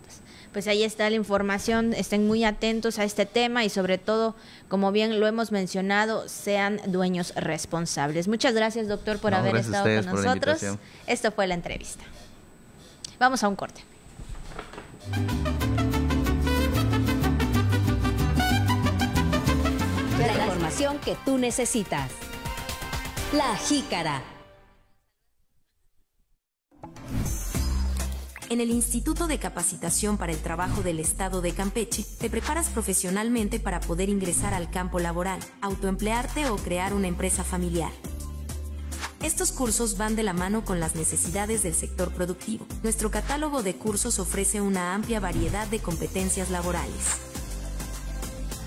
[0.54, 4.36] pues ahí está la información, estén muy atentos a este tema y sobre todo,
[4.68, 8.28] como bien lo hemos mencionado, sean dueños responsables.
[8.28, 10.62] Muchas gracias, doctor, por haber estado con nosotros.
[11.08, 12.04] Esto fue la entrevista.
[13.18, 13.82] Vamos a un corte.
[20.20, 22.12] La información que tú necesitas.
[23.32, 24.22] La jícara.
[28.50, 33.58] En el Instituto de Capacitación para el Trabajo del Estado de Campeche, te preparas profesionalmente
[33.58, 37.90] para poder ingresar al campo laboral, autoemplearte o crear una empresa familiar.
[39.22, 42.66] Estos cursos van de la mano con las necesidades del sector productivo.
[42.82, 47.16] Nuestro catálogo de cursos ofrece una amplia variedad de competencias laborales.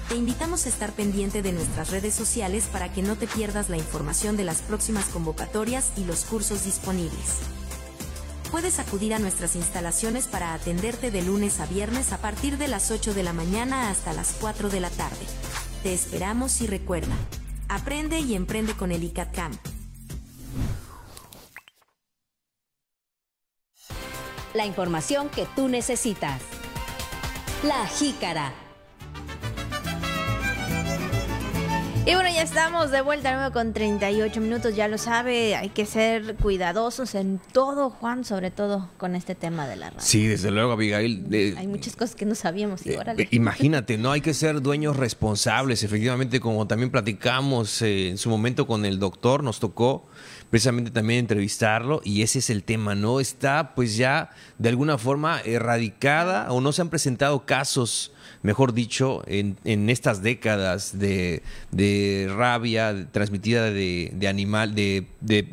[0.09, 3.77] Te invitamos a estar pendiente de nuestras redes sociales para que no te pierdas la
[3.77, 7.41] información de las próximas convocatorias y los cursos disponibles.
[8.51, 12.91] Puedes acudir a nuestras instalaciones para atenderte de lunes a viernes a partir de las
[12.91, 15.25] 8 de la mañana hasta las 4 de la tarde.
[15.83, 17.15] Te esperamos y recuerda,
[17.67, 19.35] aprende y emprende con el ICAT
[24.53, 26.41] La información que tú necesitas.
[27.63, 28.66] La Jícara.
[32.07, 35.85] Y bueno, ya estamos de vuelta nuevo con 38 minutos, ya lo sabe, hay que
[35.85, 40.01] ser cuidadosos en todo, Juan, sobre todo con este tema de la radio.
[40.01, 41.25] Sí, desde luego, Abigail.
[41.57, 42.85] hay muchas cosas que no sabíamos.
[42.85, 44.13] Y eh, imagínate, ¿no?
[44.13, 48.99] Hay que ser dueños responsables, efectivamente, como también platicamos eh, en su momento con el
[48.99, 50.07] doctor, nos tocó
[50.49, 53.19] precisamente también entrevistarlo y ese es el tema, ¿no?
[53.19, 58.13] Está pues ya de alguna forma erradicada o no se han presentado casos
[58.47, 61.41] mejor dicho, en, estas décadas de,
[62.33, 65.05] rabia transmitida de, animal, de,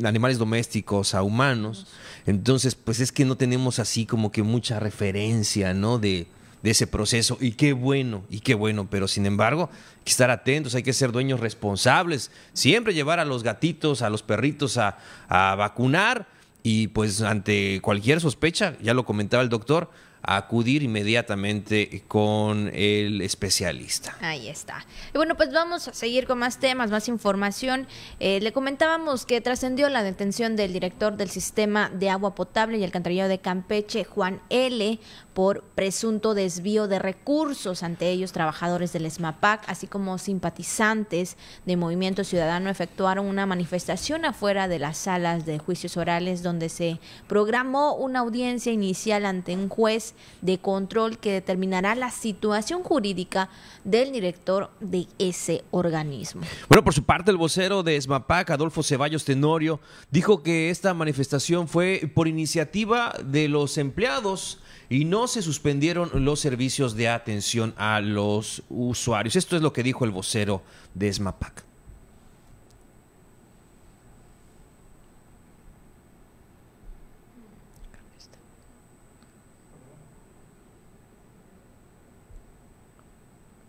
[0.04, 1.88] animales domésticos a humanos.
[2.24, 5.98] Entonces, pues es que no tenemos así como que mucha referencia, ¿no?
[5.98, 6.28] De,
[6.62, 7.36] ese proceso.
[7.40, 10.92] Y qué bueno, y qué bueno, pero sin embargo, hay que estar atentos, hay que
[10.92, 14.96] ser dueños responsables, siempre llevar a los gatitos, a los perritos a
[15.28, 16.26] vacunar
[16.62, 19.90] y pues ante cualquier sospecha, ya lo comentaba el doctor,
[20.26, 24.16] acudir inmediatamente con el especialista.
[24.20, 24.84] Ahí está.
[25.12, 27.86] Y bueno, pues vamos a seguir con más temas, más información.
[28.20, 32.84] Eh, le comentábamos que trascendió la detención del director del sistema de agua potable y
[32.84, 34.98] alcantarillado de Campeche, Juan L.,
[35.34, 42.22] por presunto desvío de recursos ante ellos trabajadores del SMAPAC, así como simpatizantes de Movimiento
[42.22, 48.20] Ciudadano efectuaron una manifestación afuera de las salas de juicios orales donde se programó una
[48.20, 53.48] audiencia inicial ante un juez de control que determinará la situación jurídica
[53.84, 56.42] del director de ese organismo.
[56.68, 61.68] Bueno, por su parte el vocero de SMAPAC, Adolfo Ceballos Tenorio, dijo que esta manifestación
[61.68, 68.00] fue por iniciativa de los empleados y no se suspendieron los servicios de atención a
[68.00, 69.36] los usuarios.
[69.36, 70.62] Esto es lo que dijo el vocero
[70.94, 71.73] de SMAPAC.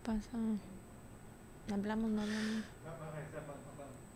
[0.06, 0.38] Pasa?
[1.72, 2.22] Hablamos, no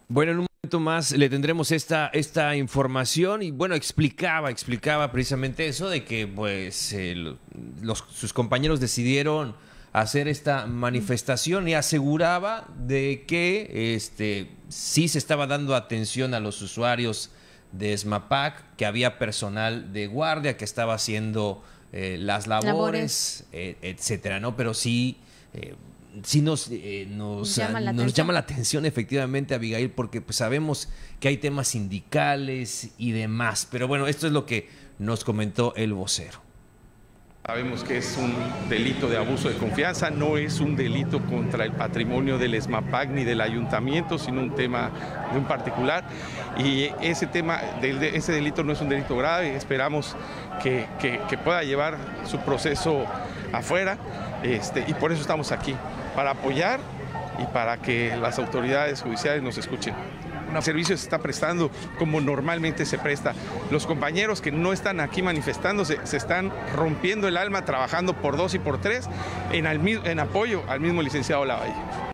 [0.09, 5.67] Bueno, en un momento más le tendremos esta, esta información y bueno, explicaba, explicaba precisamente
[5.67, 7.35] eso de que pues eh,
[7.83, 9.57] los, sus compañeros decidieron
[9.93, 16.63] hacer esta manifestación y aseguraba de que este sí se estaba dando atención a los
[16.63, 17.31] usuarios
[17.73, 24.39] de SMAPAC, que había personal de guardia que estaba haciendo eh, las labores, eh, etcétera,
[24.39, 24.57] ¿no?
[24.57, 25.19] Pero sí
[25.55, 25.75] eh,
[26.23, 27.81] sí nos, eh, nos, llama,
[28.33, 33.69] la atención efectivamente, Abigail, porque pues, sabemos que hay temas sindicales y demás.
[33.71, 36.41] Pero bueno, esto es lo que nos comentó el vocero.
[37.47, 38.35] Sabemos que es un
[38.69, 43.25] delito de abuso de confianza, no es un delito contra el patrimonio del ESMAPAC ni
[43.25, 44.91] del ayuntamiento, sino un tema
[45.33, 46.05] de un particular.
[46.59, 50.17] Y ese tema, ese delito no es un delito grave, esperamos
[50.63, 53.07] que, que pueda llevar su proceso
[53.53, 53.99] afuera
[54.43, 55.75] este, y por eso estamos aquí,
[56.15, 56.81] para apoyar
[57.39, 59.95] y para que las autoridades judiciales nos escuchen.
[60.55, 63.35] El servicio se está prestando como normalmente se presta.
[63.71, 68.55] Los compañeros que no están aquí manifestándose se están rompiendo el alma trabajando por dos
[68.55, 69.09] y por tres
[69.53, 72.10] en, en apoyo al mismo licenciado Lavalle.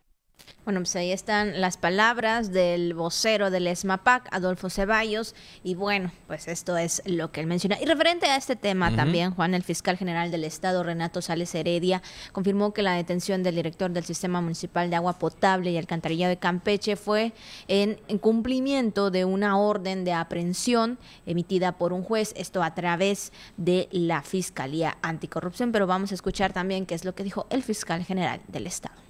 [0.67, 6.49] Bueno, pues ahí están las palabras del vocero del ESMAPAC, Adolfo Ceballos, y bueno, pues
[6.49, 7.81] esto es lo que él menciona.
[7.81, 12.03] Y referente a este tema también, Juan, el fiscal general del Estado, Renato Sales Heredia,
[12.33, 16.39] confirmó que la detención del director del Sistema Municipal de Agua Potable y Alcantarillado de
[16.39, 17.33] Campeche fue
[17.69, 23.33] en, en cumplimiento de una orden de aprehensión emitida por un juez, esto a través
[23.57, 27.63] de la Fiscalía Anticorrupción, pero vamos a escuchar también qué es lo que dijo el
[27.63, 29.07] fiscal general del Estado.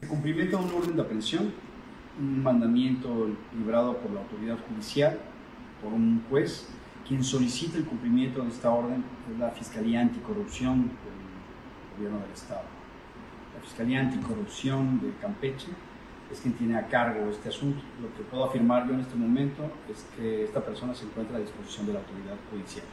[0.00, 1.52] Se cumplimenta un orden de aprehensión,
[2.20, 5.18] un mandamiento librado por la autoridad judicial,
[5.82, 6.68] por un juez,
[7.08, 12.64] quien solicita el cumplimiento de esta orden es la Fiscalía Anticorrupción del Gobierno del Estado.
[13.54, 15.68] La Fiscalía Anticorrupción de Campeche
[16.30, 17.80] es quien tiene a cargo este asunto.
[18.02, 21.40] Lo que puedo afirmar yo en este momento es que esta persona se encuentra a
[21.40, 22.84] disposición de la autoridad judicial.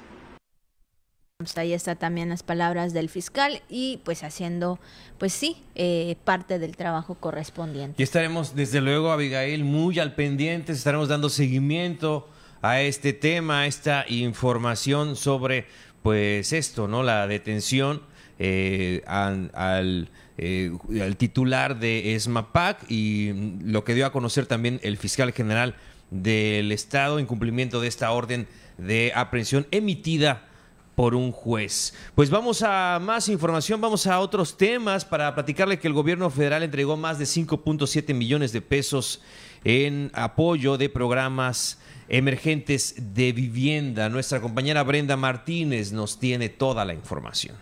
[1.44, 4.80] Pues ahí está también las palabras del fiscal y pues haciendo,
[5.18, 8.02] pues sí, eh, parte del trabajo correspondiente.
[8.02, 12.30] Y estaremos, desde luego, Abigail, muy al pendiente, estaremos dando seguimiento
[12.62, 15.68] a este tema, a esta información sobre,
[16.02, 17.04] pues esto, ¿no?
[17.04, 18.02] La detención
[18.40, 20.72] eh, al, eh,
[21.02, 23.34] al titular de ESMAPAC y
[23.64, 25.76] lo que dio a conocer también el fiscal general
[26.10, 30.48] del Estado en cumplimiento de esta orden de aprehensión emitida
[30.96, 31.94] por un juez.
[32.16, 36.64] Pues vamos a más información, vamos a otros temas para platicarle que el gobierno federal
[36.64, 39.22] entregó más de 5.7 millones de pesos
[39.64, 41.80] en apoyo de programas
[42.10, 44.10] emergentes de vivienda.
[44.10, 47.56] Nuestra compañera Brenda Martínez nos tiene toda la información.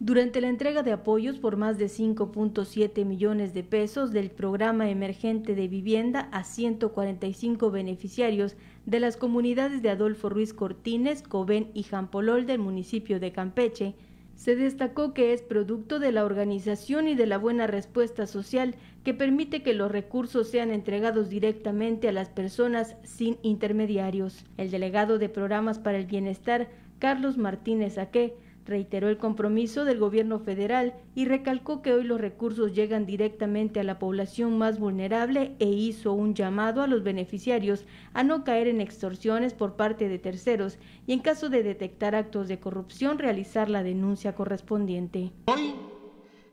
[0.00, 5.56] Durante la entrega de apoyos por más de 5.7 millones de pesos del programa emergente
[5.56, 8.54] de vivienda a 145 beneficiarios
[8.86, 13.96] de las comunidades de Adolfo Ruiz Cortines, Cobén y Jampolol del municipio de Campeche,
[14.36, 19.14] se destacó que es producto de la organización y de la buena respuesta social que
[19.14, 24.44] permite que los recursos sean entregados directamente a las personas sin intermediarios.
[24.58, 26.68] El delegado de Programas para el Bienestar,
[27.00, 28.36] Carlos Martínez Aque,
[28.68, 33.84] reiteró el compromiso del gobierno federal y recalcó que hoy los recursos llegan directamente a
[33.84, 38.80] la población más vulnerable e hizo un llamado a los beneficiarios a no caer en
[38.80, 43.82] extorsiones por parte de terceros y en caso de detectar actos de corrupción realizar la
[43.82, 45.32] denuncia correspondiente.
[45.46, 45.74] Hoy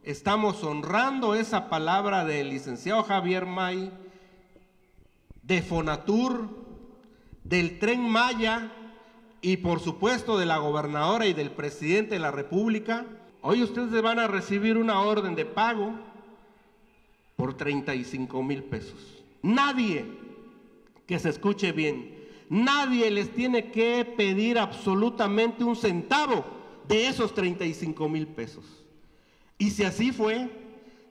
[0.04, 3.92] estamos honrando esa palabra del licenciado Javier May,
[5.44, 6.48] de Fonatur,
[7.44, 8.72] del tren Maya,
[9.46, 13.06] y por supuesto de la gobernadora y del presidente de la República,
[13.44, 15.94] hoy ustedes van a recibir una orden de pago
[17.36, 19.24] por 35 mil pesos.
[19.44, 20.04] Nadie,
[21.06, 26.44] que se escuche bien, nadie les tiene que pedir absolutamente un centavo
[26.88, 28.66] de esos 35 mil pesos.
[29.60, 30.50] Y si así fue,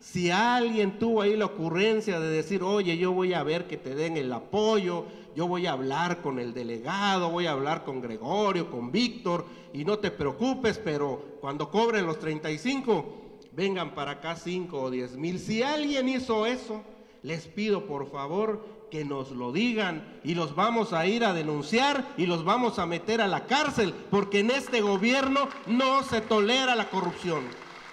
[0.04, 3.94] si alguien tuvo ahí la ocurrencia de decir, oye, yo voy a ver que te
[3.94, 8.70] den el apoyo, yo voy a hablar con el delegado, voy a hablar con Gregorio,
[8.70, 14.78] con Víctor, y no te preocupes, pero cuando cobren los 35, vengan para acá 5
[14.78, 15.38] o 10 mil.
[15.38, 16.82] Si alguien hizo eso,
[17.22, 22.12] les pido por favor que nos lo digan y los vamos a ir a denunciar
[22.18, 26.76] y los vamos a meter a la cárcel, porque en este gobierno no se tolera
[26.76, 27.42] la corrupción,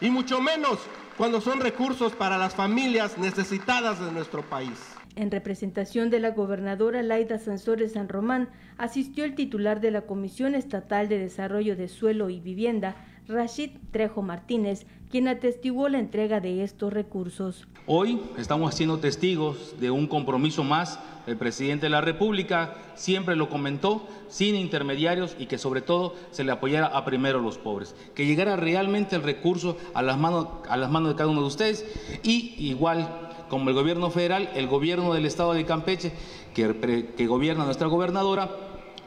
[0.01, 0.77] y mucho menos
[1.17, 4.95] cuando son recursos para las familias necesitadas de nuestro país.
[5.15, 10.55] En representación de la gobernadora Laida Sansores San Román, asistió el titular de la Comisión
[10.55, 12.95] Estatal de Desarrollo de Suelo y Vivienda,
[13.27, 17.67] Rashid Trejo Martínez, quien atestiguó la entrega de estos recursos.
[17.85, 20.97] Hoy estamos siendo testigos de un compromiso más.
[21.27, 26.43] El presidente de la República siempre lo comentó, sin intermediarios y que sobre todo se
[26.43, 30.77] le apoyara a primero los pobres, que llegara realmente el recurso a las manos, a
[30.77, 31.85] las manos de cada uno de ustedes
[32.23, 36.13] y igual como el gobierno federal, el gobierno del estado de Campeche,
[36.53, 38.49] que, que gobierna nuestra gobernadora,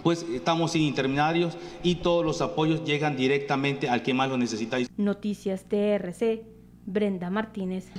[0.03, 4.77] pues estamos sin intermediarios y todos los apoyos llegan directamente al que más lo necesita.
[4.99, 6.43] Noticias TRC,
[6.85, 7.91] Brenda Martínez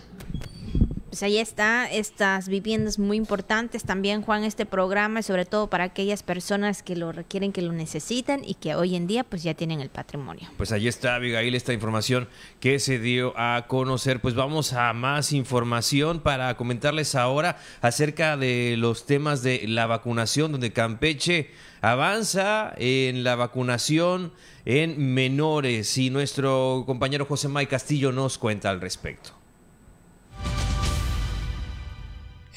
[1.16, 6.24] pues ahí está, estas viviendas muy importantes también, Juan, este programa, sobre todo para aquellas
[6.24, 9.80] personas que lo requieren, que lo necesitan y que hoy en día pues ya tienen
[9.80, 10.50] el patrimonio.
[10.58, 12.28] Pues ahí está, Abigail, esta información
[12.60, 14.20] que se dio a conocer.
[14.20, 20.52] Pues vamos a más información para comentarles ahora acerca de los temas de la vacunación,
[20.52, 24.34] donde Campeche avanza en la vacunación
[24.66, 29.45] en menores y nuestro compañero José May Castillo nos cuenta al respecto.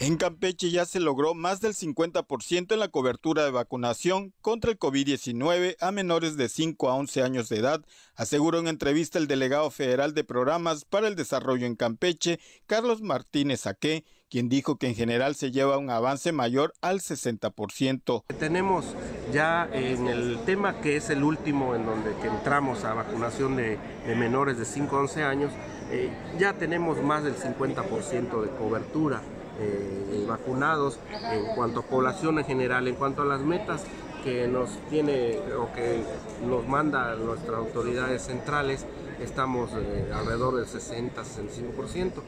[0.01, 4.79] En Campeche ya se logró más del 50% en la cobertura de vacunación contra el
[4.79, 7.85] COVID-19 a menores de 5 a 11 años de edad,
[8.15, 13.67] aseguró en entrevista el delegado federal de programas para el desarrollo en Campeche, Carlos Martínez
[13.67, 18.23] Aque, quien dijo que en general se lleva un avance mayor al 60%.
[18.39, 18.95] Tenemos
[19.33, 23.81] ya en el tema que es el último en donde entramos a vacunación de,
[24.17, 25.53] menores de 5 a 11 años,
[25.91, 29.23] eh, ya tenemos más del 50% de cobertura
[29.59, 30.99] eh, vacunados
[31.33, 33.85] en cuanto a población en general, en cuanto a las metas
[34.23, 36.03] que nos tiene o que
[36.47, 38.87] nos manda nuestras autoridades centrales,
[39.21, 42.23] estamos eh, alrededor del 60-65%.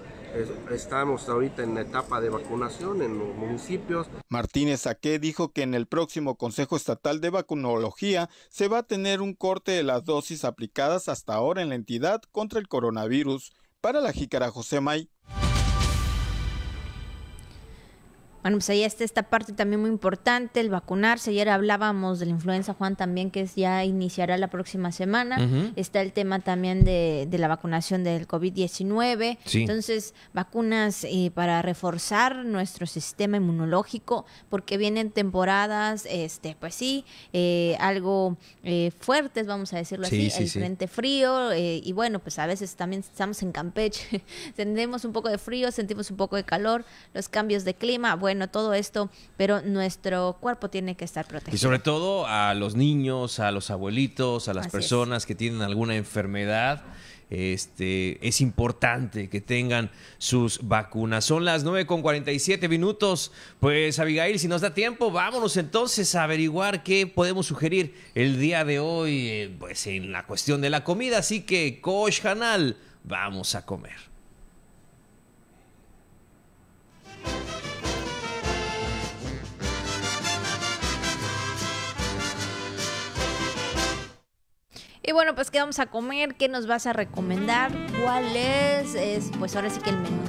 [0.71, 4.07] Estamos ahorita en la etapa de vacunación en los municipios.
[4.29, 9.23] Martínez Saqué dijo que en el próximo Consejo Estatal de Vacunología se va a tener
[9.23, 13.53] un corte de las dosis aplicadas hasta ahora en la entidad contra el coronavirus.
[13.81, 15.09] Para la jícara José May,
[18.43, 21.31] Bueno, pues ahí está esta parte también muy importante, el vacunarse.
[21.31, 25.37] Ayer hablábamos de la influenza, Juan, también que ya iniciará la próxima semana.
[25.77, 29.39] Está el tema también de, la vacunación del COVID-19.
[29.53, 37.77] Entonces, vacunas eh, para reforzar nuestro sistema inmunológico, porque vienen temporadas, este, pues sí, eh,
[37.79, 41.55] algo eh, fuertes, vamos a decirlo así, el frente frío.
[41.55, 44.23] y bueno, pues a veces también estamos en Campeche,
[44.57, 48.15] sentimos un poco de frío, sentimos un poco de calor, los cambios de clima.
[48.17, 51.57] Bueno, bueno, todo esto, pero nuestro cuerpo tiene que estar protegido.
[51.57, 55.97] Y sobre todo a los niños, a los abuelitos, a las personas que tienen alguna
[55.97, 56.85] enfermedad.
[57.29, 61.25] Este, es importante que tengan sus vacunas.
[61.25, 63.33] Son las 9 con 47 minutos.
[63.59, 68.65] Pues Abigail, si nos da tiempo, vámonos entonces a averiguar qué podemos sugerir el día
[68.65, 71.19] de hoy, eh, pues en la cuestión de la comida.
[71.19, 74.11] Así que, Coach Hanal, vamos a comer.
[85.03, 86.35] Y bueno, pues ¿qué vamos a comer?
[86.35, 87.73] ¿Qué nos vas a recomendar?
[88.03, 88.95] ¿Cuál es?
[88.95, 90.23] es pues ahora sí que el menú.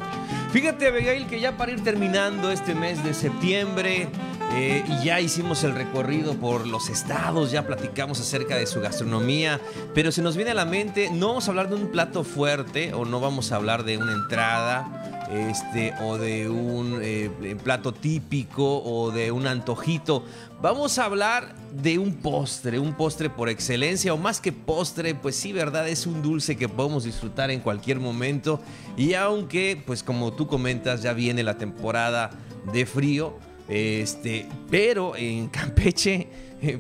[0.52, 4.10] Fíjate, Abigail, que ya para ir terminando este mes de septiembre,
[4.54, 9.62] eh, y ya hicimos el recorrido por los estados, ya platicamos acerca de su gastronomía,
[9.94, 12.94] pero se nos viene a la mente, no vamos a hablar de un plato fuerte
[12.94, 17.30] o no vamos a hablar de una entrada este, o de un eh,
[17.64, 20.26] plato típico o de un antojito.
[20.62, 25.38] Vamos a hablar de un postre, un postre por excelencia o más que postre, pues
[25.38, 28.60] sí, verdad, es un dulce que podemos disfrutar en cualquier momento
[28.98, 32.32] y aunque, pues como tú comentas, ya viene la temporada
[32.74, 33.38] de frío,
[33.70, 36.28] este, pero en Campeche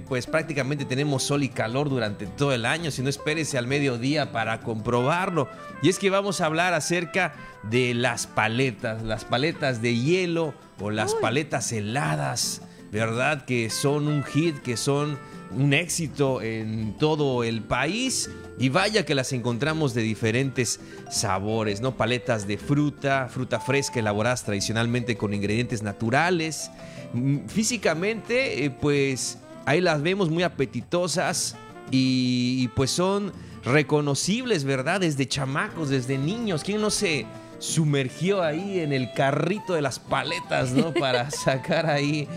[0.08, 4.32] pues prácticamente tenemos sol y calor durante todo el año, si no espérese al mediodía
[4.32, 5.48] para comprobarlo.
[5.82, 10.92] Y es que vamos a hablar acerca de las paletas, las paletas de hielo o
[10.92, 12.62] las paletas heladas,
[12.92, 13.46] ¿verdad?
[13.46, 15.18] Que son un hit, que son
[15.52, 18.30] un éxito en todo el país.
[18.60, 20.80] Y vaya que las encontramos de diferentes
[21.10, 21.98] sabores, ¿no?
[21.98, 26.70] Paletas de fruta, fruta fresca elaboradas tradicionalmente con ingredientes naturales.
[27.14, 31.56] Mm, físicamente, eh, pues ahí las vemos muy apetitosas
[31.92, 33.34] y, pues son
[33.64, 35.02] reconocibles, ¿verdad?
[35.02, 36.64] Desde chamacos, desde niños.
[36.64, 37.26] ¿Quién no se
[37.60, 40.94] sumergió ahí en el carrito de las paletas, ¿no?
[41.00, 42.28] Para sacar ahí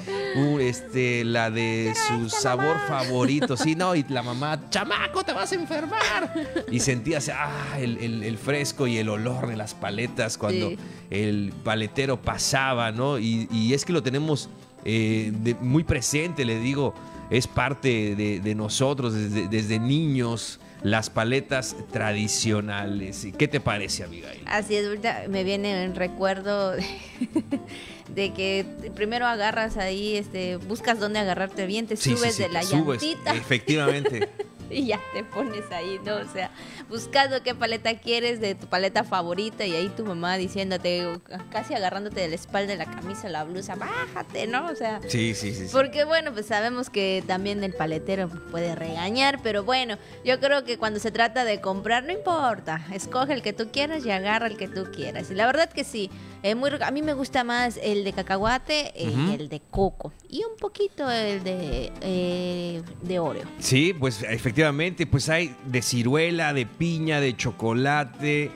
[0.61, 3.57] este, la de su sabor favorito.
[3.57, 6.35] Sí, no, y la mamá, chamaco, te vas a enfermar.
[6.71, 10.73] Y sentías ah, el, fresco y el olor de las paletas cuando
[11.11, 13.19] el paletero pasaba, ¿no?
[13.19, 14.51] Y, es que lo tenemos
[14.85, 16.95] eh, muy presente, le digo
[17.31, 23.27] es parte de, nosotros desde, niños las paletas tradicionales.
[23.39, 24.43] ¿Qué te parece, Abigail?
[24.47, 26.73] Así es, ahorita me viene un recuerdo
[28.15, 33.35] de, que primero agarras ahí, este, buscas dónde agarrarte bien, te subes de la llantita.
[33.35, 34.29] Efectivamente.
[34.71, 36.17] y ya te pones ahí, ¿no?
[36.17, 36.51] O sea,
[36.89, 41.19] buscando qué paleta quieres de tu paleta favorita y ahí tu mamá diciéndote,
[41.51, 44.67] casi agarrándote de la espalda de la camisa, la blusa, bájate, ¿no?
[44.67, 49.41] O sea, sí, sí, sí, Porque bueno, pues sabemos que también el paletero puede regañar,
[49.43, 53.53] pero bueno, yo creo que cuando se trata de comprar, no importa, escoge el que
[53.53, 55.31] tú quieras y agarra el que tú quieras.
[55.31, 56.11] Y la verdad que sí,
[56.55, 60.57] muy, a mí me gusta más el de cacahuate y el de coco y un
[60.59, 63.45] poquito el de, eh, de Oreo.
[63.61, 68.51] Sí, pues efectivamente, pues hay de ciruela, de piña, de chocolate,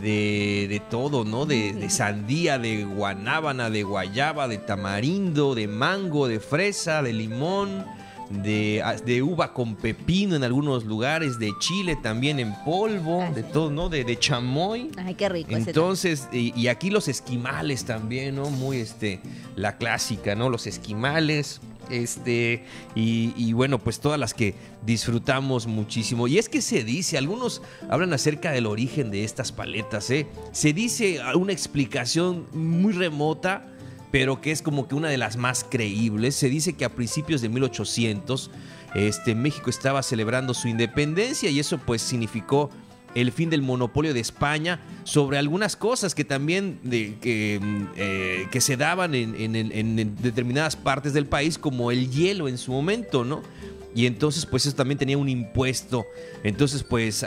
[0.00, 1.46] de, de todo, ¿no?
[1.46, 7.84] De, de, sandía, de guanábana, de guayaba, de tamarindo, de mango, de fresa, de limón.
[8.30, 13.30] De, ah, de, uva con pepino en algunos lugares, de chile también en polvo, ah,
[13.30, 13.88] de todo, ¿no?
[13.88, 14.90] De, de, chamoy.
[14.96, 15.50] Ay, qué rico.
[15.52, 18.50] Entonces, y, y, aquí los esquimales también, ¿no?
[18.50, 19.20] Muy, este,
[19.56, 20.50] la clásica, ¿no?
[20.50, 21.60] Los esquimales.
[21.90, 22.64] Este,
[22.94, 24.54] y, y, bueno, pues todas las que
[24.84, 26.28] disfrutamos muchísimo.
[26.28, 30.26] Y es que se dice, algunos hablan acerca del origen de estas paletas, ¿eh?
[30.52, 33.64] Se dice una explicación muy remota
[34.10, 36.34] pero que es como que una de las más creíbles.
[36.34, 38.50] Se dice que a principios de 1800
[38.94, 42.70] este, México estaba celebrando su independencia y eso pues significó
[43.14, 47.60] el fin del monopolio de España sobre algunas cosas que también de, que,
[47.96, 53.24] eh, que, se daban en, determinadas partes del país, como el hielo en su momento,
[53.24, 53.42] ¿no?
[53.94, 56.06] Y entonces, pues eso también tenía un impuesto.
[56.44, 57.24] Entonces, pues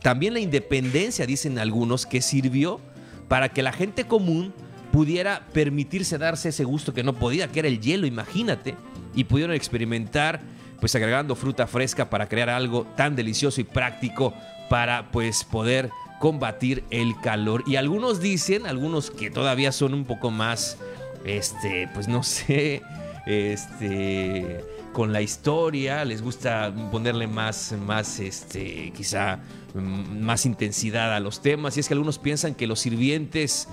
[0.00, 2.80] también la independencia, dicen algunos, que sirvió
[3.26, 4.54] para que la gente común
[4.92, 8.74] pudiera permitirse darse ese gusto que no podía, que era el hielo, imagínate,
[9.14, 10.40] y pudieron experimentar
[10.80, 14.32] pues agregando fruta fresca para crear algo tan delicioso y práctico
[14.70, 17.64] para pues poder combatir el calor.
[17.66, 20.76] Y algunos dicen, algunos que todavía son un poco más,
[21.24, 22.82] este, pues no sé,
[23.26, 29.38] este, con la historia, les gusta ponerle más, más, este, quizá
[29.74, 31.76] mm, más intensidad a los temas.
[31.76, 33.68] Y es que algunos piensan que los sirvientes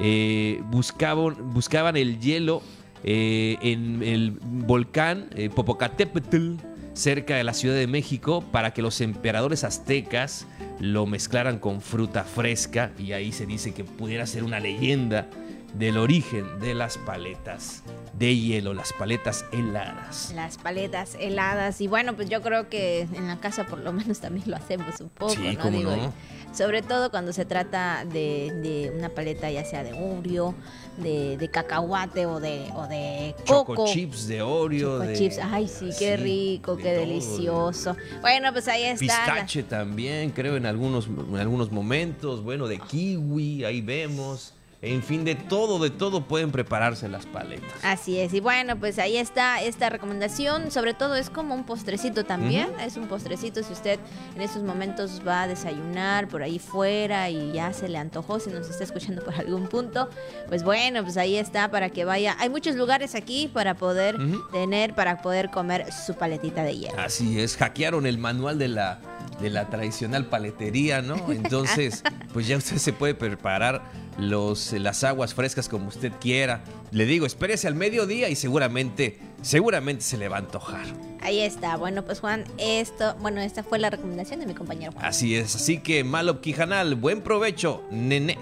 [0.00, 2.62] eh, buscaban, buscaban el hielo
[3.04, 6.54] eh, en el volcán eh, Popocatépetl,
[6.94, 10.46] cerca de la Ciudad de México, para que los emperadores aztecas
[10.80, 15.28] lo mezclaran con fruta fresca y ahí se dice que pudiera ser una leyenda
[15.74, 17.84] del origen de las paletas
[18.18, 20.32] de hielo, las paletas heladas.
[20.34, 21.80] Las paletas heladas.
[21.80, 25.00] Y bueno, pues yo creo que en la casa por lo menos también lo hacemos
[25.00, 25.70] un poco, ¿no?
[25.70, 26.12] Digo,
[26.52, 30.54] Sobre todo cuando se trata de, una paleta ya sea de Oreo,
[30.96, 33.76] de, cacahuate o de, o de coco.
[33.76, 35.00] Choco chips de Oreo.
[35.00, 37.96] Choco chips, ay sí, qué rico, qué delicioso.
[38.20, 38.98] Bueno, pues ahí está.
[38.98, 42.42] Pistache también, creo en algunos, en algunos momentos.
[42.42, 44.54] Bueno, de kiwi, ahí vemos.
[44.82, 47.70] En fin, de todo, de todo pueden prepararse las paletas.
[47.82, 48.32] Así es.
[48.32, 50.70] Y bueno, pues ahí está esta recomendación.
[50.70, 52.68] Sobre todo es como un postrecito también.
[52.80, 54.00] Es un postrecito si usted
[54.34, 58.48] en estos momentos va a desayunar por ahí fuera y ya se le antojó, si
[58.48, 60.08] nos está escuchando por algún punto.
[60.48, 62.34] Pues bueno, pues ahí está para que vaya.
[62.38, 64.16] Hay muchos lugares aquí para poder
[64.50, 66.98] tener, para poder comer su paletita de hielo.
[66.98, 67.58] Así es.
[67.58, 69.02] Hackearon el manual de la,
[69.42, 71.16] de la tradicional paletería, ¿no?
[71.32, 72.02] Entonces,
[72.32, 73.82] pues ya usted se puede preparar
[74.20, 76.62] los, las aguas frescas como usted quiera.
[76.90, 80.86] Le digo, espérese al mediodía y seguramente, seguramente se le va a antojar.
[81.20, 81.76] Ahí está.
[81.76, 85.04] Bueno, pues Juan, esto, bueno, esta fue la recomendación de mi compañero Juan.
[85.04, 85.54] Así es.
[85.56, 88.38] Así que, Malo Quijanal, buen provecho, nene.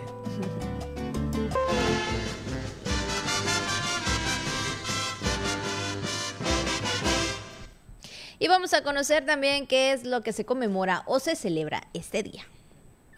[8.40, 12.22] Y vamos a conocer también qué es lo que se conmemora o se celebra este
[12.22, 12.46] día.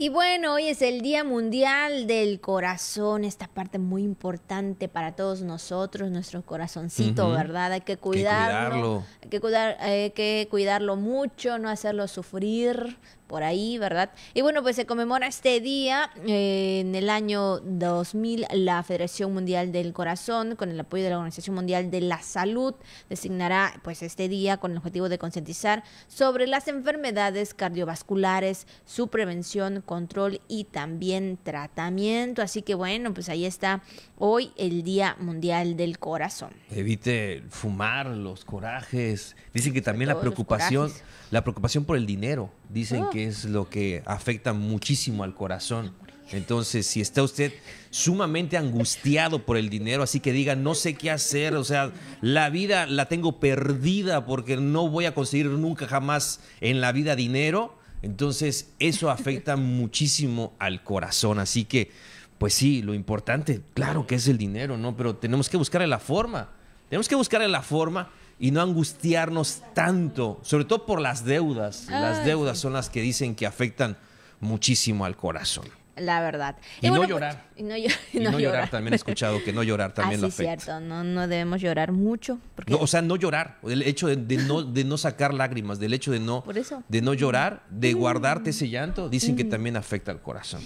[0.03, 5.42] Y bueno, hoy es el Día Mundial del Corazón, esta parte muy importante para todos
[5.42, 7.72] nosotros, nuestro corazoncito, ¿verdad?
[7.72, 12.96] Hay que cuidarlo, Hay que, cuidar, hay que cuidarlo mucho, no hacerlo sufrir,
[13.30, 14.11] por ahí, ¿verdad?
[14.34, 19.70] Y bueno, pues se conmemora este día eh, en el año 2000 la Federación Mundial
[19.70, 22.74] del Corazón con el apoyo de la Organización Mundial de la Salud
[23.09, 29.80] designará pues este día con el objetivo de concientizar sobre las enfermedades cardiovasculares, su prevención,
[29.91, 32.43] control y también tratamiento.
[32.43, 33.82] Así que bueno, pues ahí está
[34.18, 36.51] hoy el Día Mundial del Corazón.
[36.70, 39.34] Evite fumar, los corajes.
[39.53, 40.93] Dicen que también la preocupación
[41.32, 43.11] la preocupación por el dinero, dicen oh.
[43.11, 45.93] que es lo que afecta muchísimo al corazón.
[46.32, 47.53] Entonces, si está usted
[47.91, 52.51] sumamente angustiado por el dinero, así que diga, no sé qué hacer, o sea, la
[52.51, 57.80] vida la tengo perdida porque no voy a conseguir nunca jamás en la vida dinero,
[58.03, 61.38] entonces eso afecta muchísimo al corazón.
[61.38, 61.90] Así que,
[62.38, 64.96] pues sí, lo importante, claro que es el dinero, ¿no?
[64.96, 66.48] Pero tenemos que buscarle la forma.
[66.88, 71.86] Tenemos que buscarle la forma y no angustiarnos tanto, sobre todo por las deudas.
[71.88, 73.96] las deudas son las que dicen que afectan
[74.40, 75.66] muchísimo al corazón.
[76.01, 76.57] La verdad.
[76.80, 77.44] Y, no llorar.
[77.57, 78.70] y no, llorar.
[78.70, 80.55] También he escuchado que no llorar también lo afecta.
[80.55, 82.38] Es cierto, no, no debemos llorar mucho.
[82.55, 82.74] Porque...
[82.74, 83.59] o sea, no llorar.
[83.62, 86.44] El hecho de, no, de no sacar lágrimas, del hecho de no,
[86.88, 90.62] De no llorar, de guardarte ese llanto, dicen que también afecta al corazón.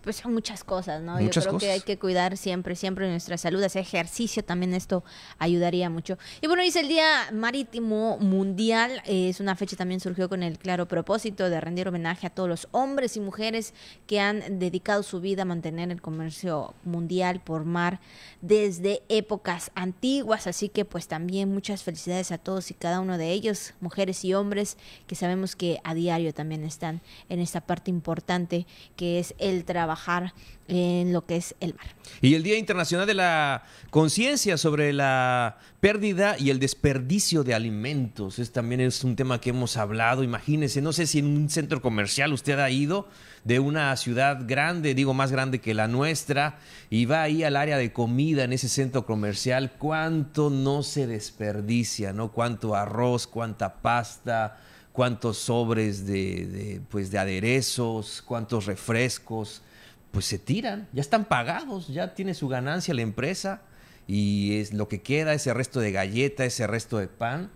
[0.00, 1.20] Pues son muchas cosas, ¿no?
[1.20, 5.04] Yo creo que hay que cuidar siempre, siempre nuestra salud, hacer ejercicio también esto
[5.38, 6.18] ayudaría mucho.
[6.40, 10.86] Y bueno, dice el Día Marítimo Mundial, es una fecha también surgió con el claro
[10.88, 13.74] propósito de rendir homenaje a todos los hombres y mujeres
[14.06, 18.00] que han dedicado su vida a mantener el comercio mundial por mar
[18.40, 23.32] desde épocas antiguas, así que pues también muchas felicidades a todos y cada uno de
[23.32, 24.76] ellos, mujeres y hombres
[25.06, 29.64] que sabemos que a diario también están en esta parte importante que es el
[29.98, 30.32] trabajar
[30.68, 31.86] en lo que es el mar.
[32.20, 38.38] Y el Día Internacional de la Conciencia sobre la pérdida y el desperdicio de alimentos.
[38.38, 40.22] Es, también es un tema que hemos hablado.
[40.22, 43.08] Imagínense, no sé si en un centro comercial usted ha ido
[43.44, 46.58] de una ciudad grande, digo más grande que la nuestra,
[46.90, 52.12] y va ahí al área de comida en ese centro comercial, cuánto no se desperdicia,
[52.12, 52.30] ¿no?
[52.30, 54.58] Cuánto arroz, cuánta pasta,
[54.92, 59.62] cuántos sobres de, pues de aderezos, cuántos refrescos,
[60.10, 63.62] pues se tiran, ya están pagados, ya tiene su ganancia la empresa
[64.06, 67.50] y es lo que queda, ese resto de galleta, ese resto de pan,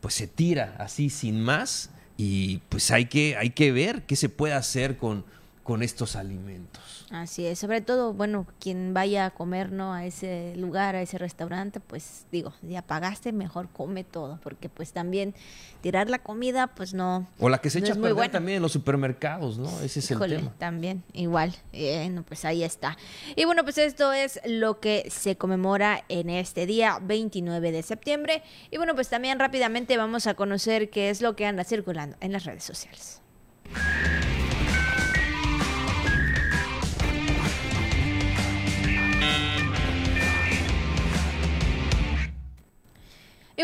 [0.00, 4.28] pues se tira así sin más y pues hay que, hay que ver qué se
[4.28, 5.24] puede hacer con,
[5.68, 7.04] con estos alimentos.
[7.10, 9.92] Así es, sobre todo, bueno, quien vaya a comer, ¿no?
[9.92, 14.94] A ese lugar, a ese restaurante, pues digo, ya pagaste, mejor come todo, porque pues
[14.94, 15.34] también
[15.82, 17.28] tirar la comida, pues no.
[17.38, 19.68] O la que se echa a perder también en los supermercados, ¿no?
[19.80, 20.54] Ese es el tema.
[20.56, 21.54] También, igual.
[21.70, 22.96] Bueno, pues ahí está.
[23.36, 28.42] Y bueno, pues esto es lo que se conmemora en este día 29 de septiembre.
[28.70, 32.32] Y bueno, pues también rápidamente vamos a conocer qué es lo que anda circulando en
[32.32, 33.20] las redes sociales.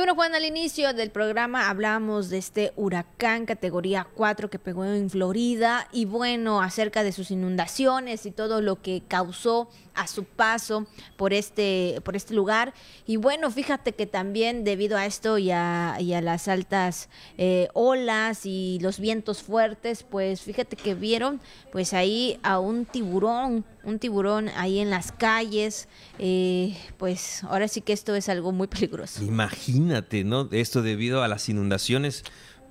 [0.05, 5.09] Bueno, Juan, al inicio del programa hablamos de este huracán categoría 4 que pegó en
[5.09, 10.87] Florida y bueno, acerca de sus inundaciones y todo lo que causó a su paso
[11.17, 12.75] por este, por este lugar.
[13.07, 18.79] Y bueno, fíjate que también debido a esto y a, las altas eh, olas y
[18.81, 21.41] los vientos fuertes, pues fíjate que vieron
[21.73, 25.89] pues ahí a un tiburón, un tiburón ahí en las calles.
[26.19, 29.23] Eh, pues ahora sí que esto es algo muy peligroso.
[29.23, 30.49] Imagínate, ¿no?
[30.53, 32.25] Esto debido a las inundaciones,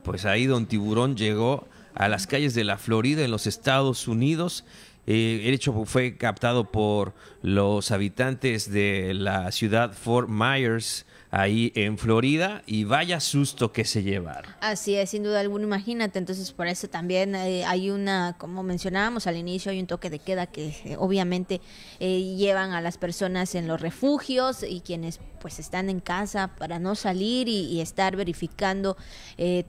[0.04, 4.66] pues ahí don tiburón llegó a las calles de la Florida en los Estados Unidos
[5.06, 11.98] eh, el hecho fue captado por los habitantes de la ciudad Fort Myers, ahí en
[11.98, 14.54] Florida y vaya susto que se llevaron.
[14.62, 19.26] Así es, sin duda alguna, imagínate, entonces por eso también eh, hay una, como mencionábamos
[19.26, 21.60] al inicio, hay un toque de queda que eh, obviamente
[22.00, 26.78] eh, llevan a las personas en los refugios y quienes pues están en casa para
[26.78, 28.96] no salir y, estar verificando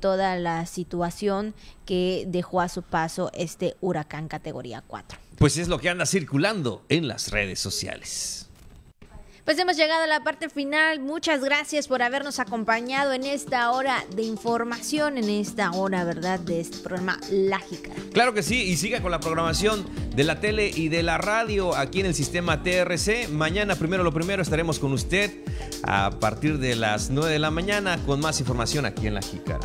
[0.01, 1.53] toda la situación
[1.85, 5.23] que dejó a su paso este huracán categoría 4.
[5.39, 8.45] Pues es lo que anda circulando en las redes sociales.
[9.45, 11.01] Pues hemos llegado a la parte final.
[11.01, 16.61] Muchas gracias por habernos acompañado en esta hora de información, en esta hora, ¿verdad?, de
[16.61, 17.91] este programa Lágica.
[18.14, 19.85] Claro que sí, y siga con la programación
[20.16, 23.28] de la tele y de la radio aquí en el sistema TRC.
[23.28, 25.30] Mañana, primero lo primero, estaremos con usted
[25.82, 29.61] a partir de las 9 de la mañana con más información aquí en La Jícara.